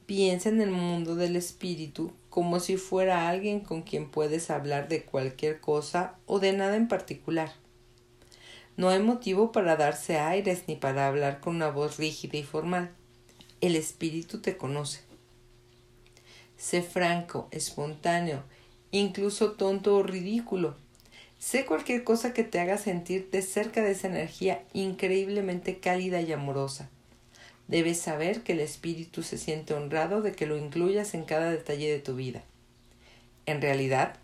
Piensa 0.06 0.48
en 0.48 0.62
el 0.62 0.70
mundo 0.70 1.14
del 1.14 1.36
espíritu 1.36 2.10
como 2.30 2.58
si 2.58 2.78
fuera 2.78 3.28
alguien 3.28 3.60
con 3.60 3.82
quien 3.82 4.10
puedes 4.10 4.48
hablar 4.48 4.88
de 4.88 5.04
cualquier 5.04 5.60
cosa 5.60 6.14
o 6.24 6.38
de 6.38 6.54
nada 6.54 6.76
en 6.76 6.88
particular. 6.88 7.52
No 8.76 8.90
hay 8.90 9.00
motivo 9.00 9.52
para 9.52 9.76
darse 9.76 10.18
aires 10.18 10.64
ni 10.66 10.76
para 10.76 11.08
hablar 11.08 11.40
con 11.40 11.56
una 11.56 11.70
voz 11.70 11.96
rígida 11.96 12.36
y 12.36 12.42
formal. 12.42 12.90
El 13.62 13.74
espíritu 13.74 14.40
te 14.40 14.58
conoce. 14.58 15.00
Sé 16.58 16.82
franco, 16.82 17.48
espontáneo, 17.50 18.42
incluso 18.90 19.52
tonto 19.52 19.96
o 19.96 20.02
ridículo. 20.02 20.76
Sé 21.38 21.64
cualquier 21.64 22.04
cosa 22.04 22.34
que 22.34 22.44
te 22.44 22.60
haga 22.60 22.76
sentirte 22.76 23.40
cerca 23.40 23.82
de 23.82 23.92
esa 23.92 24.08
energía 24.08 24.62
increíblemente 24.74 25.80
cálida 25.80 26.20
y 26.20 26.32
amorosa. 26.32 26.90
Debes 27.68 27.98
saber 27.98 28.42
que 28.42 28.52
el 28.52 28.60
espíritu 28.60 29.22
se 29.22 29.38
siente 29.38 29.72
honrado 29.74 30.20
de 30.20 30.32
que 30.32 30.46
lo 30.46 30.56
incluyas 30.56 31.14
en 31.14 31.24
cada 31.24 31.50
detalle 31.50 31.90
de 31.90 31.98
tu 31.98 32.14
vida. 32.14 32.42
En 33.46 33.62
realidad, 33.62 34.16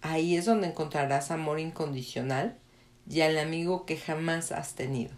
ahí 0.00 0.36
es 0.36 0.44
donde 0.44 0.66
encontrarás 0.66 1.30
amor 1.30 1.60
incondicional 1.60 2.58
y 3.08 3.20
al 3.22 3.38
amigo 3.38 3.86
que 3.86 3.96
jamás 3.96 4.52
has 4.52 4.74
tenido. 4.74 5.12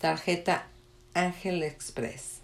Tarjeta 0.00 0.68
Ángel 1.14 1.62
Express. 1.62 2.38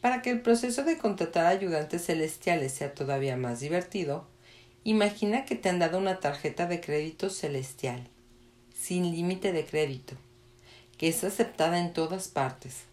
Para 0.00 0.22
que 0.22 0.30
el 0.30 0.40
proceso 0.40 0.84
de 0.84 0.98
contratar 0.98 1.46
ayudantes 1.46 2.06
celestiales 2.06 2.72
sea 2.72 2.94
todavía 2.94 3.36
más 3.36 3.60
divertido, 3.60 4.26
imagina 4.84 5.44
que 5.44 5.56
te 5.56 5.68
han 5.68 5.78
dado 5.78 5.98
una 5.98 6.20
tarjeta 6.20 6.66
de 6.66 6.80
crédito 6.80 7.30
celestial, 7.30 8.08
sin 8.74 9.10
límite 9.10 9.52
de 9.52 9.64
crédito, 9.64 10.14
que 10.96 11.08
es 11.08 11.24
aceptada 11.24 11.78
en 11.78 11.92
todas 11.92 12.28
partes. 12.28 12.84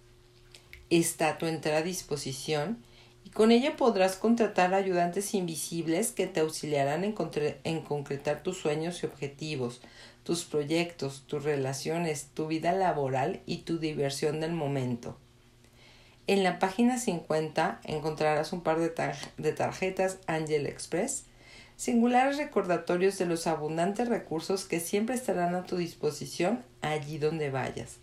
Está 0.90 1.30
a 1.30 1.38
tu 1.38 1.46
entera 1.46 1.82
disposición 1.82 2.84
y 3.26 3.32
con 3.32 3.52
ella 3.52 3.76
podrás 3.76 4.18
contratar 4.18 4.76
ayudantes 4.76 5.34
invisibles 5.34 6.12
que 6.12 6.28
te 6.28 6.42
auxiliarán 6.42 7.04
en, 7.04 7.82
concretar 7.82 8.44
tus 8.44 8.58
sueños 8.58 9.02
y 9.02 9.08
objetivos, 9.08 9.82
tus 10.22 10.46
proyectos, 10.46 11.24
tus 11.26 11.44
relaciones, 11.44 12.28
tu 12.36 12.46
vida 12.46 12.72
laboral 12.72 13.42
y 13.48 13.64
tu 13.64 13.80
diversión 13.80 14.42
del 14.42 14.54
momento. 14.54 15.18
En 16.28 16.44
la 16.44 16.60
página 16.60 17.00
50 17.00 17.82
encontrarás 17.86 18.54
un 18.54 18.62
par 18.62 18.78
de, 18.80 18.94
de 19.38 19.54
tarjetas 19.54 20.20
Angel 20.28 20.68
Express, 20.68 21.26
singulares 21.78 22.38
recordatorios 22.38 23.18
de 23.18 23.26
los 23.26 23.48
abundantes 23.48 24.08
recursos 24.08 24.66
que 24.66 24.80
siempre 24.80 25.16
estarán 25.16 25.56
a 25.56 25.66
tu 25.66 25.78
disposición 25.78 26.64
allí 26.82 27.18
donde 27.18 27.50
vayas. 27.50 27.98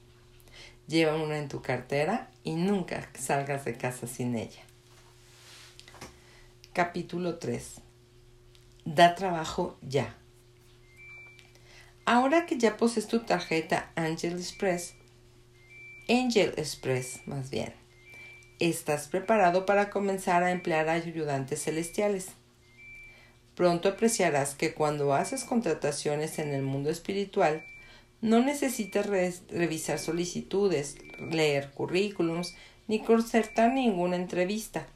Lleva 0.89 1.15
una 1.15 1.39
en 1.39 1.49
tu 1.49 1.63
cartera 1.63 2.29
y 2.43 2.57
nunca 2.57 3.09
salgas 3.17 3.65
de 3.65 3.77
casa 3.77 4.09
sin 4.09 4.35
ella. 4.35 4.63
Capítulo 6.75 7.37
3. 7.37 7.83
Da 8.87 9.15
trabajo 9.15 9.77
ya. 9.83 10.17
Ahora 12.07 12.47
que 12.47 12.57
ya 12.57 12.79
poses 12.79 13.09
tu 13.09 13.21
tarjeta 13.21 13.93
Angel 13.95 14.33
Express, 14.39 14.95
Angel 16.09 16.55
Express 16.57 17.21
más 17.27 17.51
bien, 17.51 17.75
estás 18.59 19.09
preparado 19.09 19.67
para 19.67 19.91
comenzar 19.91 20.45
a 20.45 20.51
emplear 20.51 20.89
ayudantes 20.89 21.63
celestiales. 21.63 22.29
Pronto 23.55 23.91
apreciarás 23.91 24.55
que 24.55 24.73
cuando 24.73 25.13
haces 25.13 25.45
contrataciones 25.45 26.39
en 26.39 26.55
el 26.55 26.63
mundo 26.63 26.89
espiritual, 26.89 27.67
no 28.23 28.41
necesitas 28.41 29.07
revisar 29.51 29.99
solicitudes, 29.99 30.97
leer 31.19 31.71
currículums, 31.73 32.57
ni 32.89 33.01
concertar 33.01 33.75
ninguna 33.75 34.17
entrevista 34.17 34.87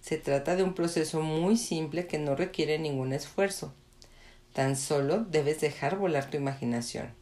se 0.00 0.16
trata 0.16 0.56
de 0.56 0.62
un 0.62 0.74
proceso 0.74 1.20
muy 1.20 1.56
simple 1.56 2.06
que 2.06 2.18
no 2.18 2.34
requiere 2.34 2.78
ningún 2.78 3.12
esfuerzo. 3.12 3.74
Tan 4.54 4.76
solo 4.76 5.24
debes 5.24 5.60
dejar 5.60 5.96
volar 5.96 6.30
tu 6.30 6.36
imaginación. 6.36 7.14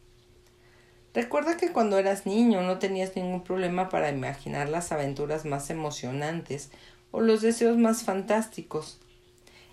Recuerda 1.13 1.57
que 1.57 1.71
cuando 1.71 1.97
eras 1.97 2.25
niño 2.25 2.61
no 2.61 2.79
tenías 2.79 3.15
ningún 3.15 3.43
problema 3.43 3.89
para 3.89 4.09
imaginar 4.09 4.69
las 4.69 4.91
aventuras 4.91 5.43
más 5.43 5.69
emocionantes 5.69 6.69
o 7.11 7.19
los 7.19 7.41
deseos 7.41 7.77
más 7.77 8.03
fantásticos. 8.03 8.99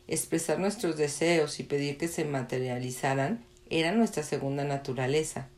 Expresar 0.09 0.59
nuestros 0.59 0.97
deseos 0.97 1.61
y 1.61 1.63
pedir 1.63 1.99
que 1.99 2.09
se 2.09 2.25
materializaran 2.25 3.45
era 3.71 3.93
nuestra 3.93 4.23
segunda 4.23 4.65
naturaleza. 4.65 5.49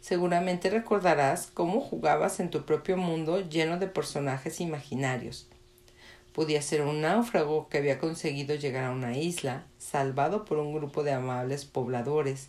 Seguramente 0.00 0.70
recordarás 0.70 1.48
cómo 1.52 1.80
jugabas 1.80 2.40
en 2.40 2.50
tu 2.50 2.64
propio 2.64 2.96
mundo 2.96 3.48
lleno 3.48 3.78
de 3.78 3.86
personajes 3.86 4.60
imaginarios 4.60 5.48
Podía 6.32 6.62
ser 6.62 6.82
un 6.82 7.02
náufrago 7.02 7.68
que 7.68 7.78
había 7.78 7.98
conseguido 7.98 8.54
llegar 8.54 8.84
a 8.84 8.90
una 8.90 9.16
isla, 9.16 9.66
salvado 9.78 10.44
por 10.44 10.58
un 10.58 10.72
grupo 10.72 11.02
de 11.02 11.12
amables 11.12 11.64
pobladores. 11.66 12.48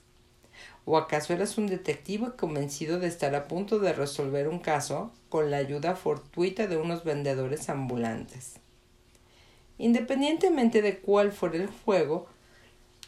¿O 0.85 0.97
acaso 0.97 1.33
eras 1.33 1.57
un 1.57 1.67
detective 1.67 2.31
convencido 2.37 2.99
de 2.99 3.07
estar 3.07 3.35
a 3.35 3.47
punto 3.47 3.79
de 3.79 3.93
resolver 3.93 4.47
un 4.47 4.59
caso 4.59 5.11
con 5.29 5.51
la 5.51 5.57
ayuda 5.57 5.95
fortuita 5.95 6.67
de 6.67 6.77
unos 6.77 7.03
vendedores 7.03 7.69
ambulantes? 7.69 8.55
Independientemente 9.77 10.81
de 10.81 10.99
cuál 10.99 11.31
fuera 11.31 11.55
el 11.55 11.67
juego, 11.67 12.27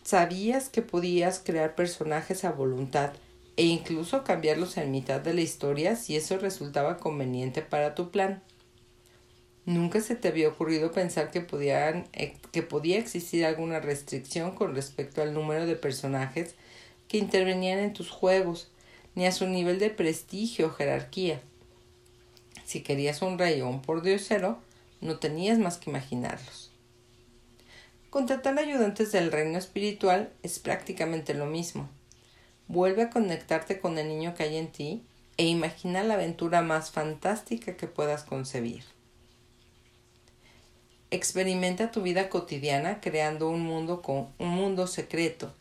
sabías 0.03 0.69
que 0.69 0.81
podías 0.81 1.39
crear 1.39 1.75
personajes 1.75 2.43
a 2.43 2.51
voluntad 2.51 3.11
e 3.57 3.63
incluso 3.63 4.23
cambiarlos 4.23 4.77
en 4.77 4.91
mitad 4.91 5.21
de 5.21 5.33
la 5.33 5.41
historia 5.41 5.95
si 5.95 6.15
eso 6.15 6.37
resultaba 6.37 6.97
conveniente 6.97 7.61
para 7.61 7.95
tu 7.95 8.11
plan. 8.11 8.41
¿Nunca 9.65 9.99
se 10.01 10.15
te 10.15 10.27
había 10.27 10.47
ocurrido 10.47 10.91
pensar 10.91 11.31
eh, 11.33 12.33
que 12.51 12.61
podía 12.61 12.99
existir 12.99 13.45
alguna 13.45 13.79
restricción 13.79 14.53
con 14.53 14.75
respecto 14.75 15.23
al 15.23 15.33
número 15.33 15.65
de 15.65 15.75
personajes 15.75 16.53
que 17.07 17.17
intervenían 17.17 17.79
en 17.79 17.93
tus 17.93 18.11
juegos, 18.11 18.69
ni 19.15 19.25
a 19.25 19.31
su 19.31 19.47
nivel 19.47 19.79
de 19.79 19.89
prestigio 19.89 20.67
o 20.67 20.69
jerarquía? 20.69 21.41
Si 22.63 22.81
querías 22.81 23.23
un 23.23 23.39
rey 23.39 23.61
o 23.61 23.67
un 23.67 23.81
pordiosero, 23.81 24.59
no 25.01 25.17
tenías 25.17 25.57
más 25.57 25.77
que 25.77 25.89
imaginarlos. 25.89 26.71
Contratar 28.11 28.57
ayudantes 28.59 29.11
del 29.11 29.31
reino 29.31 29.57
espiritual 29.57 30.31
es 30.43 30.59
prácticamente 30.59 31.33
lo 31.33 31.47
mismo. 31.47 31.89
Vuelve 32.67 33.01
a 33.01 33.09
conectarte 33.09 33.79
con 33.79 33.97
el 33.97 34.09
niño 34.09 34.35
que 34.35 34.43
hay 34.43 34.57
en 34.57 34.71
ti 34.71 35.03
e 35.37 35.47
imagina 35.47 36.03
la 36.03 36.13
aventura 36.13 36.61
más 36.61 36.91
fantástica 36.91 37.75
que 37.75 37.87
puedas 37.87 38.23
concebir. 38.23 38.94
Experimenta 41.11 41.91
tu 41.91 42.01
vida 42.01 42.29
cotidiana 42.29 42.99
creando 42.99 43.49
un 43.49 43.61
mundo 43.61 44.01
con 44.01 44.27
un 44.39 44.49
mundo 44.49 44.87
secreto 44.87 45.53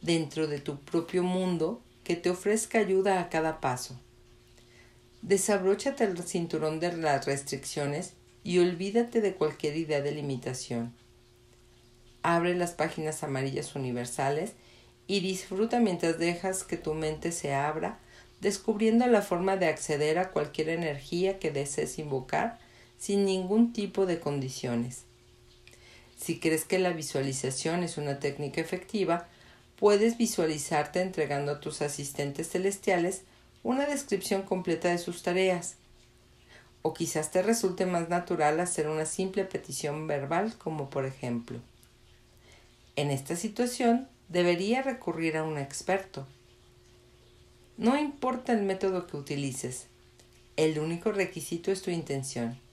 dentro 0.00 0.46
de 0.46 0.60
tu 0.60 0.78
propio 0.78 1.22
mundo 1.22 1.82
que 2.04 2.14
te 2.14 2.30
ofrezca 2.30 2.78
ayuda 2.78 3.20
a 3.20 3.28
cada 3.28 3.60
paso. 3.60 3.98
Desabróchate 5.22 6.04
el 6.04 6.22
cinturón 6.22 6.78
de 6.80 6.96
las 6.96 7.24
restricciones 7.24 8.12
y 8.44 8.58
olvídate 8.58 9.20
de 9.20 9.34
cualquier 9.34 9.76
idea 9.76 10.02
de 10.02 10.12
limitación. 10.12 10.94
Abre 12.22 12.54
las 12.54 12.72
páginas 12.72 13.24
amarillas 13.24 13.74
universales 13.74 14.52
y 15.06 15.20
disfruta 15.20 15.80
mientras 15.80 16.18
dejas 16.18 16.62
que 16.62 16.76
tu 16.76 16.94
mente 16.94 17.32
se 17.32 17.54
abra, 17.54 17.98
descubriendo 18.40 19.06
la 19.06 19.22
forma 19.22 19.56
de 19.56 19.66
acceder 19.66 20.18
a 20.18 20.30
cualquier 20.30 20.68
energía 20.68 21.38
que 21.38 21.50
desees 21.50 21.98
invocar 21.98 22.58
sin 22.98 23.24
ningún 23.24 23.72
tipo 23.72 24.06
de 24.06 24.20
condiciones. 24.20 25.04
Si 26.16 26.38
crees 26.38 26.64
que 26.64 26.78
la 26.78 26.90
visualización 26.90 27.82
es 27.82 27.98
una 27.98 28.18
técnica 28.18 28.60
efectiva, 28.60 29.28
puedes 29.76 30.16
visualizarte 30.16 31.00
entregando 31.02 31.52
a 31.52 31.60
tus 31.60 31.82
asistentes 31.82 32.50
celestiales 32.50 33.22
una 33.62 33.86
descripción 33.86 34.42
completa 34.42 34.88
de 34.88 34.98
sus 34.98 35.22
tareas. 35.22 35.76
O 36.82 36.94
quizás 36.94 37.30
te 37.30 37.42
resulte 37.42 37.86
más 37.86 38.08
natural 38.08 38.60
hacer 38.60 38.88
una 38.88 39.06
simple 39.06 39.44
petición 39.44 40.06
verbal 40.06 40.56
como 40.56 40.90
por 40.90 41.04
ejemplo. 41.04 41.58
En 42.96 43.10
esta 43.10 43.36
situación 43.36 44.08
debería 44.28 44.82
recurrir 44.82 45.36
a 45.36 45.44
un 45.44 45.58
experto. 45.58 46.26
No 47.76 47.98
importa 47.98 48.52
el 48.52 48.62
método 48.62 49.06
que 49.06 49.16
utilices, 49.16 49.86
el 50.56 50.78
único 50.78 51.10
requisito 51.10 51.72
es 51.72 51.82
tu 51.82 51.90
intención. 51.90 52.63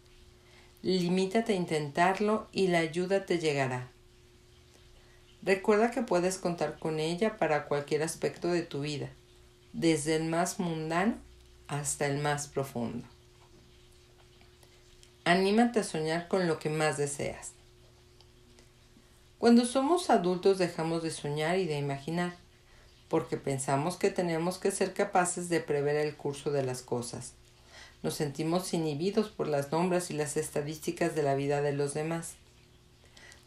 Limítate 0.83 1.53
a 1.53 1.55
intentarlo 1.55 2.47
y 2.51 2.67
la 2.67 2.79
ayuda 2.79 3.25
te 3.25 3.39
llegará. 3.39 3.91
Recuerda 5.43 5.91
que 5.91 6.01
puedes 6.01 6.37
contar 6.37 6.79
con 6.79 6.99
ella 6.99 7.37
para 7.37 7.67
cualquier 7.67 8.03
aspecto 8.03 8.47
de 8.47 8.61
tu 8.61 8.81
vida 8.81 9.09
desde 9.73 10.15
el 10.15 10.25
más 10.25 10.59
mundano 10.59 11.15
hasta 11.67 12.05
el 12.05 12.17
más 12.17 12.47
profundo. 12.47 13.07
Anímate 15.23 15.79
a 15.79 15.83
soñar 15.83 16.27
con 16.27 16.47
lo 16.47 16.59
que 16.59 16.69
más 16.69 16.97
deseas. 16.97 17.53
Cuando 19.37 19.65
somos 19.65 20.09
adultos 20.09 20.57
dejamos 20.57 21.03
de 21.03 21.11
soñar 21.11 21.57
y 21.57 21.65
de 21.65 21.77
imaginar, 21.77 22.35
porque 23.07 23.37
pensamos 23.37 23.97
que 23.97 24.09
tenemos 24.09 24.57
que 24.57 24.71
ser 24.71 24.93
capaces 24.93 25.49
de 25.49 25.59
prever 25.59 25.95
el 25.95 26.15
curso 26.15 26.51
de 26.51 26.63
las 26.63 26.81
cosas. 26.81 27.33
Nos 28.03 28.15
sentimos 28.15 28.73
inhibidos 28.73 29.29
por 29.29 29.47
las 29.47 29.71
nombres 29.71 30.09
y 30.11 30.13
las 30.13 30.37
estadísticas 30.37 31.15
de 31.15 31.23
la 31.23 31.35
vida 31.35 31.61
de 31.61 31.73
los 31.73 31.93
demás. 31.93 32.33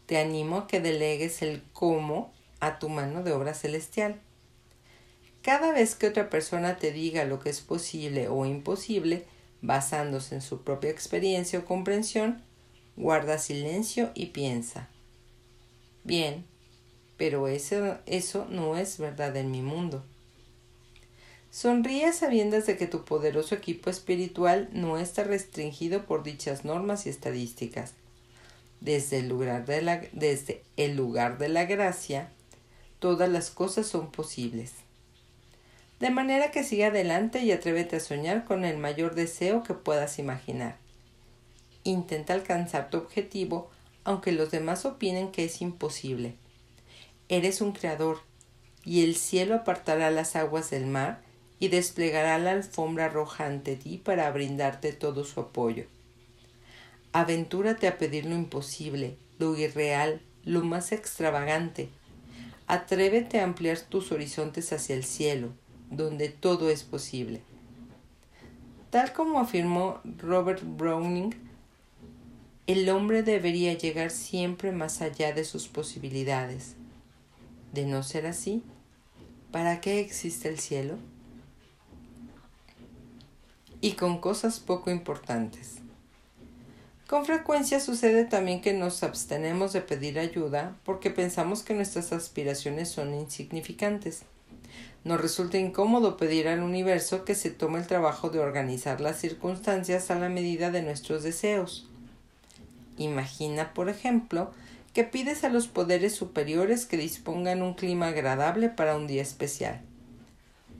Te 0.05 0.17
animo 0.17 0.57
a 0.57 0.67
que 0.67 0.79
delegues 0.79 1.41
el 1.41 1.63
cómo 1.73 2.33
a 2.59 2.79
tu 2.79 2.89
mano 2.89 3.23
de 3.23 3.33
obra 3.33 3.53
celestial 3.53 4.21
cada 5.45 5.71
vez 5.71 5.93
que 5.93 6.07
otra 6.07 6.31
persona 6.31 6.77
te 6.77 6.91
diga 6.91 7.23
lo 7.23 7.39
que 7.39 7.51
es 7.51 7.61
posible 7.61 8.29
o 8.29 8.47
imposible, 8.47 9.25
basándose 9.61 10.33
en 10.33 10.41
su 10.41 10.63
propia 10.63 10.89
experiencia 10.89 11.59
o 11.59 11.65
comprensión, 11.65 12.41
guarda 12.95 13.37
silencio 13.37 14.09
y 14.15 14.27
piensa. 14.27 14.89
Bien, 16.03 16.47
pero 17.15 17.47
eso, 17.47 17.99
eso 18.07 18.47
no 18.49 18.75
es 18.75 18.97
verdad 18.97 19.37
en 19.37 19.51
mi 19.51 19.61
mundo. 19.61 20.03
Sonríe 21.55 22.11
sabiendas 22.11 22.65
de 22.65 22.75
que 22.75 22.85
tu 22.85 23.05
poderoso 23.05 23.55
equipo 23.55 23.89
espiritual 23.89 24.67
no 24.73 24.97
está 24.97 25.23
restringido 25.23 26.05
por 26.05 26.21
dichas 26.21 26.65
normas 26.65 27.05
y 27.05 27.09
estadísticas. 27.09 27.93
Desde 28.81 29.19
el 29.19 29.29
lugar 29.29 29.65
de 29.65 29.81
la, 29.81 30.01
desde 30.11 30.63
el 30.75 30.97
lugar 30.97 31.37
de 31.37 31.47
la 31.47 31.63
gracia, 31.63 32.29
todas 32.99 33.29
las 33.29 33.51
cosas 33.51 33.87
son 33.87 34.11
posibles. 34.11 34.73
De 36.01 36.09
manera 36.09 36.51
que 36.51 36.65
sigue 36.65 36.83
adelante 36.83 37.39
y 37.39 37.53
atrévete 37.53 37.95
a 37.95 38.01
soñar 38.01 38.43
con 38.43 38.65
el 38.65 38.77
mayor 38.77 39.15
deseo 39.15 39.63
que 39.63 39.75
puedas 39.75 40.19
imaginar. 40.19 40.75
Intenta 41.85 42.33
alcanzar 42.33 42.89
tu 42.89 42.97
objetivo 42.97 43.69
aunque 44.03 44.33
los 44.33 44.51
demás 44.51 44.83
opinen 44.83 45.31
que 45.31 45.45
es 45.45 45.61
imposible. 45.61 46.35
Eres 47.29 47.61
un 47.61 47.71
creador, 47.71 48.19
y 48.83 49.05
el 49.05 49.15
cielo 49.15 49.55
apartará 49.55 50.11
las 50.11 50.35
aguas 50.35 50.69
del 50.69 50.85
mar 50.85 51.23
y 51.59 51.69
desplegará 51.69 52.37
la 52.37 52.51
alfombra 52.51 53.09
roja 53.09 53.45
ante 53.45 53.75
ti 53.75 53.97
para 53.97 54.29
brindarte 54.31 54.91
todo 54.91 55.23
su 55.23 55.39
apoyo. 55.39 55.85
Aventúrate 57.13 57.87
a 57.87 57.97
pedir 57.97 58.25
lo 58.25 58.35
imposible, 58.35 59.17
lo 59.39 59.57
irreal, 59.57 60.21
lo 60.43 60.63
más 60.63 60.91
extravagante. 60.91 61.89
Atrévete 62.67 63.39
a 63.39 63.43
ampliar 63.45 63.79
tus 63.79 64.11
horizontes 64.11 64.73
hacia 64.73 64.95
el 64.95 65.05
cielo, 65.05 65.53
donde 65.89 66.29
todo 66.29 66.69
es 66.69 66.83
posible. 66.83 67.41
Tal 68.89 69.13
como 69.13 69.39
afirmó 69.39 69.99
Robert 70.17 70.61
Browning, 70.63 71.35
el 72.67 72.89
hombre 72.89 73.23
debería 73.23 73.73
llegar 73.73 74.09
siempre 74.09 74.71
más 74.71 75.01
allá 75.01 75.33
de 75.33 75.45
sus 75.45 75.67
posibilidades. 75.67 76.75
De 77.73 77.85
no 77.85 78.03
ser 78.03 78.25
así, 78.25 78.63
¿para 79.51 79.81
qué 79.81 79.99
existe 79.99 80.49
el 80.49 80.59
cielo? 80.59 80.97
Y 83.85 83.91
con 83.91 84.17
cosas 84.17 84.59
poco 84.59 84.89
importantes. 84.89 85.75
Con 87.05 87.23
frecuencia 87.23 87.79
sucede 87.79 88.25
también 88.25 88.59
que 88.59 88.73
nos 88.73 89.03
abstenemos 89.03 89.73
de 89.73 89.81
pedir 89.81 90.17
ayuda 90.17 90.75
porque 90.83 91.11
pensamos 91.11 91.61
que 91.61 91.75
nuestras 91.75 92.11
aspiraciones 92.11 92.89
son 92.89 93.13
insignificantes. 93.13 94.23
Nos 95.03 95.21
resulta 95.21 95.59
incómodo 95.59 96.17
pedir 96.17 96.47
al 96.47 96.63
universo 96.63 97.25
que 97.25 97.35
se 97.35 97.51
tome 97.51 97.77
el 97.77 97.85
trabajo 97.85 98.31
de 98.31 98.39
organizar 98.39 99.01
las 99.01 99.19
circunstancias 99.19 100.09
a 100.09 100.15
la 100.15 100.29
medida 100.29 100.71
de 100.71 100.81
nuestros 100.81 101.21
deseos. 101.21 101.87
Imagina, 102.97 103.71
por 103.75 103.89
ejemplo, 103.89 104.49
que 104.93 105.03
pides 105.03 105.43
a 105.43 105.49
los 105.49 105.67
poderes 105.67 106.15
superiores 106.15 106.87
que 106.87 106.97
dispongan 106.97 107.61
un 107.61 107.75
clima 107.75 108.07
agradable 108.07 108.69
para 108.69 108.97
un 108.97 109.05
día 109.05 109.21
especial, 109.21 109.79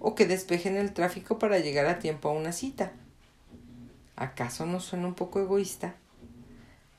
o 0.07 0.13
que 0.13 0.27
despejen 0.27 0.77
el 0.77 0.93
tráfico 0.93 1.39
para 1.39 1.57
llegar 1.57 1.87
a 1.87 1.97
tiempo 1.97 2.29
a 2.29 2.33
una 2.33 2.51
cita. 2.51 2.91
¿Acaso 4.15 4.67
no 4.67 4.79
suena 4.79 5.07
un 5.07 5.15
poco 5.15 5.39
egoísta? 5.39 5.95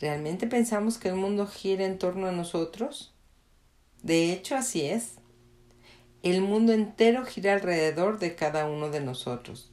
¿Realmente 0.00 0.48
pensamos 0.48 0.98
que 0.98 1.10
el 1.10 1.14
mundo 1.14 1.46
gira 1.46 1.84
en 1.84 2.00
torno 2.00 2.26
a 2.26 2.32
nosotros? 2.32 3.14
De 4.02 4.32
hecho, 4.32 4.56
así 4.56 4.86
es. 4.86 5.18
El 6.24 6.40
mundo 6.40 6.72
entero 6.72 7.24
gira 7.24 7.52
alrededor 7.52 8.18
de 8.18 8.34
cada 8.34 8.68
uno 8.68 8.90
de 8.90 9.00
nosotros. 9.00 9.70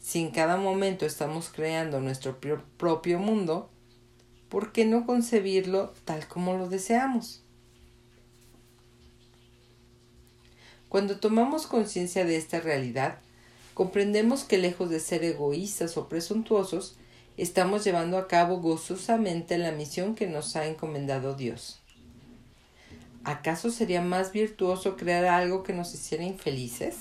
Si 0.00 0.20
en 0.20 0.32
cada 0.32 0.56
momento 0.56 1.06
estamos 1.06 1.50
creando 1.50 2.00
nuestro 2.00 2.40
propio 2.76 3.20
mundo, 3.20 3.70
¿por 4.48 4.72
qué 4.72 4.84
no 4.84 5.06
concebirlo 5.06 5.94
tal 6.04 6.26
como 6.26 6.56
lo 6.56 6.68
deseamos? 6.68 7.44
Cuando 10.88 11.18
tomamos 11.18 11.66
conciencia 11.66 12.24
de 12.24 12.36
esta 12.36 12.60
realidad, 12.60 13.18
comprendemos 13.74 14.44
que 14.44 14.58
lejos 14.58 14.90
de 14.90 15.00
ser 15.00 15.24
egoístas 15.24 15.96
o 15.96 16.08
presuntuosos, 16.08 16.96
estamos 17.36 17.84
llevando 17.84 18.18
a 18.18 18.28
cabo 18.28 18.60
gozosamente 18.60 19.58
la 19.58 19.72
misión 19.72 20.14
que 20.14 20.26
nos 20.26 20.56
ha 20.56 20.66
encomendado 20.66 21.34
Dios. 21.34 21.80
¿acaso 23.28 23.70
sería 23.70 24.00
más 24.00 24.32
virtuoso 24.32 24.96
crear 24.96 25.26
algo 25.26 25.62
que 25.62 25.74
nos 25.74 25.92
hiciera 25.92 26.24
infelices? 26.24 26.96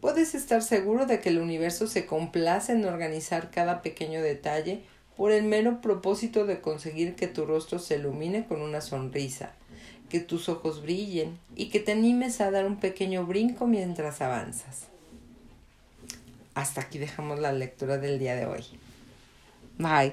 Puedes 0.00 0.34
estar 0.34 0.62
seguro 0.62 1.04
de 1.04 1.20
que 1.20 1.28
el 1.28 1.38
universo 1.38 1.86
se 1.86 2.06
complace 2.06 2.72
en 2.72 2.86
organizar 2.86 3.50
cada 3.50 3.82
pequeño 3.82 4.22
detalle 4.22 4.82
por 5.18 5.32
el 5.32 5.44
mero 5.44 5.82
propósito 5.82 6.46
de 6.46 6.62
conseguir 6.62 7.14
que 7.14 7.26
tu 7.26 7.44
rostro 7.44 7.78
se 7.78 7.96
ilumine 7.96 8.46
con 8.46 8.62
una 8.62 8.80
sonrisa, 8.80 9.52
que 10.10 10.20
tus 10.20 10.50
ojos 10.50 10.82
brillen 10.82 11.38
y 11.56 11.70
que 11.70 11.80
te 11.80 11.92
animes 11.92 12.42
a 12.42 12.50
dar 12.50 12.66
un 12.66 12.76
pequeño 12.76 13.24
brinco 13.24 13.66
mientras 13.66 14.20
avanzas. 14.20 14.88
Hasta 16.54 16.82
aquí 16.82 16.98
dejamos 16.98 17.38
la 17.38 17.52
lectura 17.52 17.96
del 17.96 18.18
día 18.18 18.34
de 18.34 18.44
hoy. 18.44 18.64
Bye. 19.78 20.12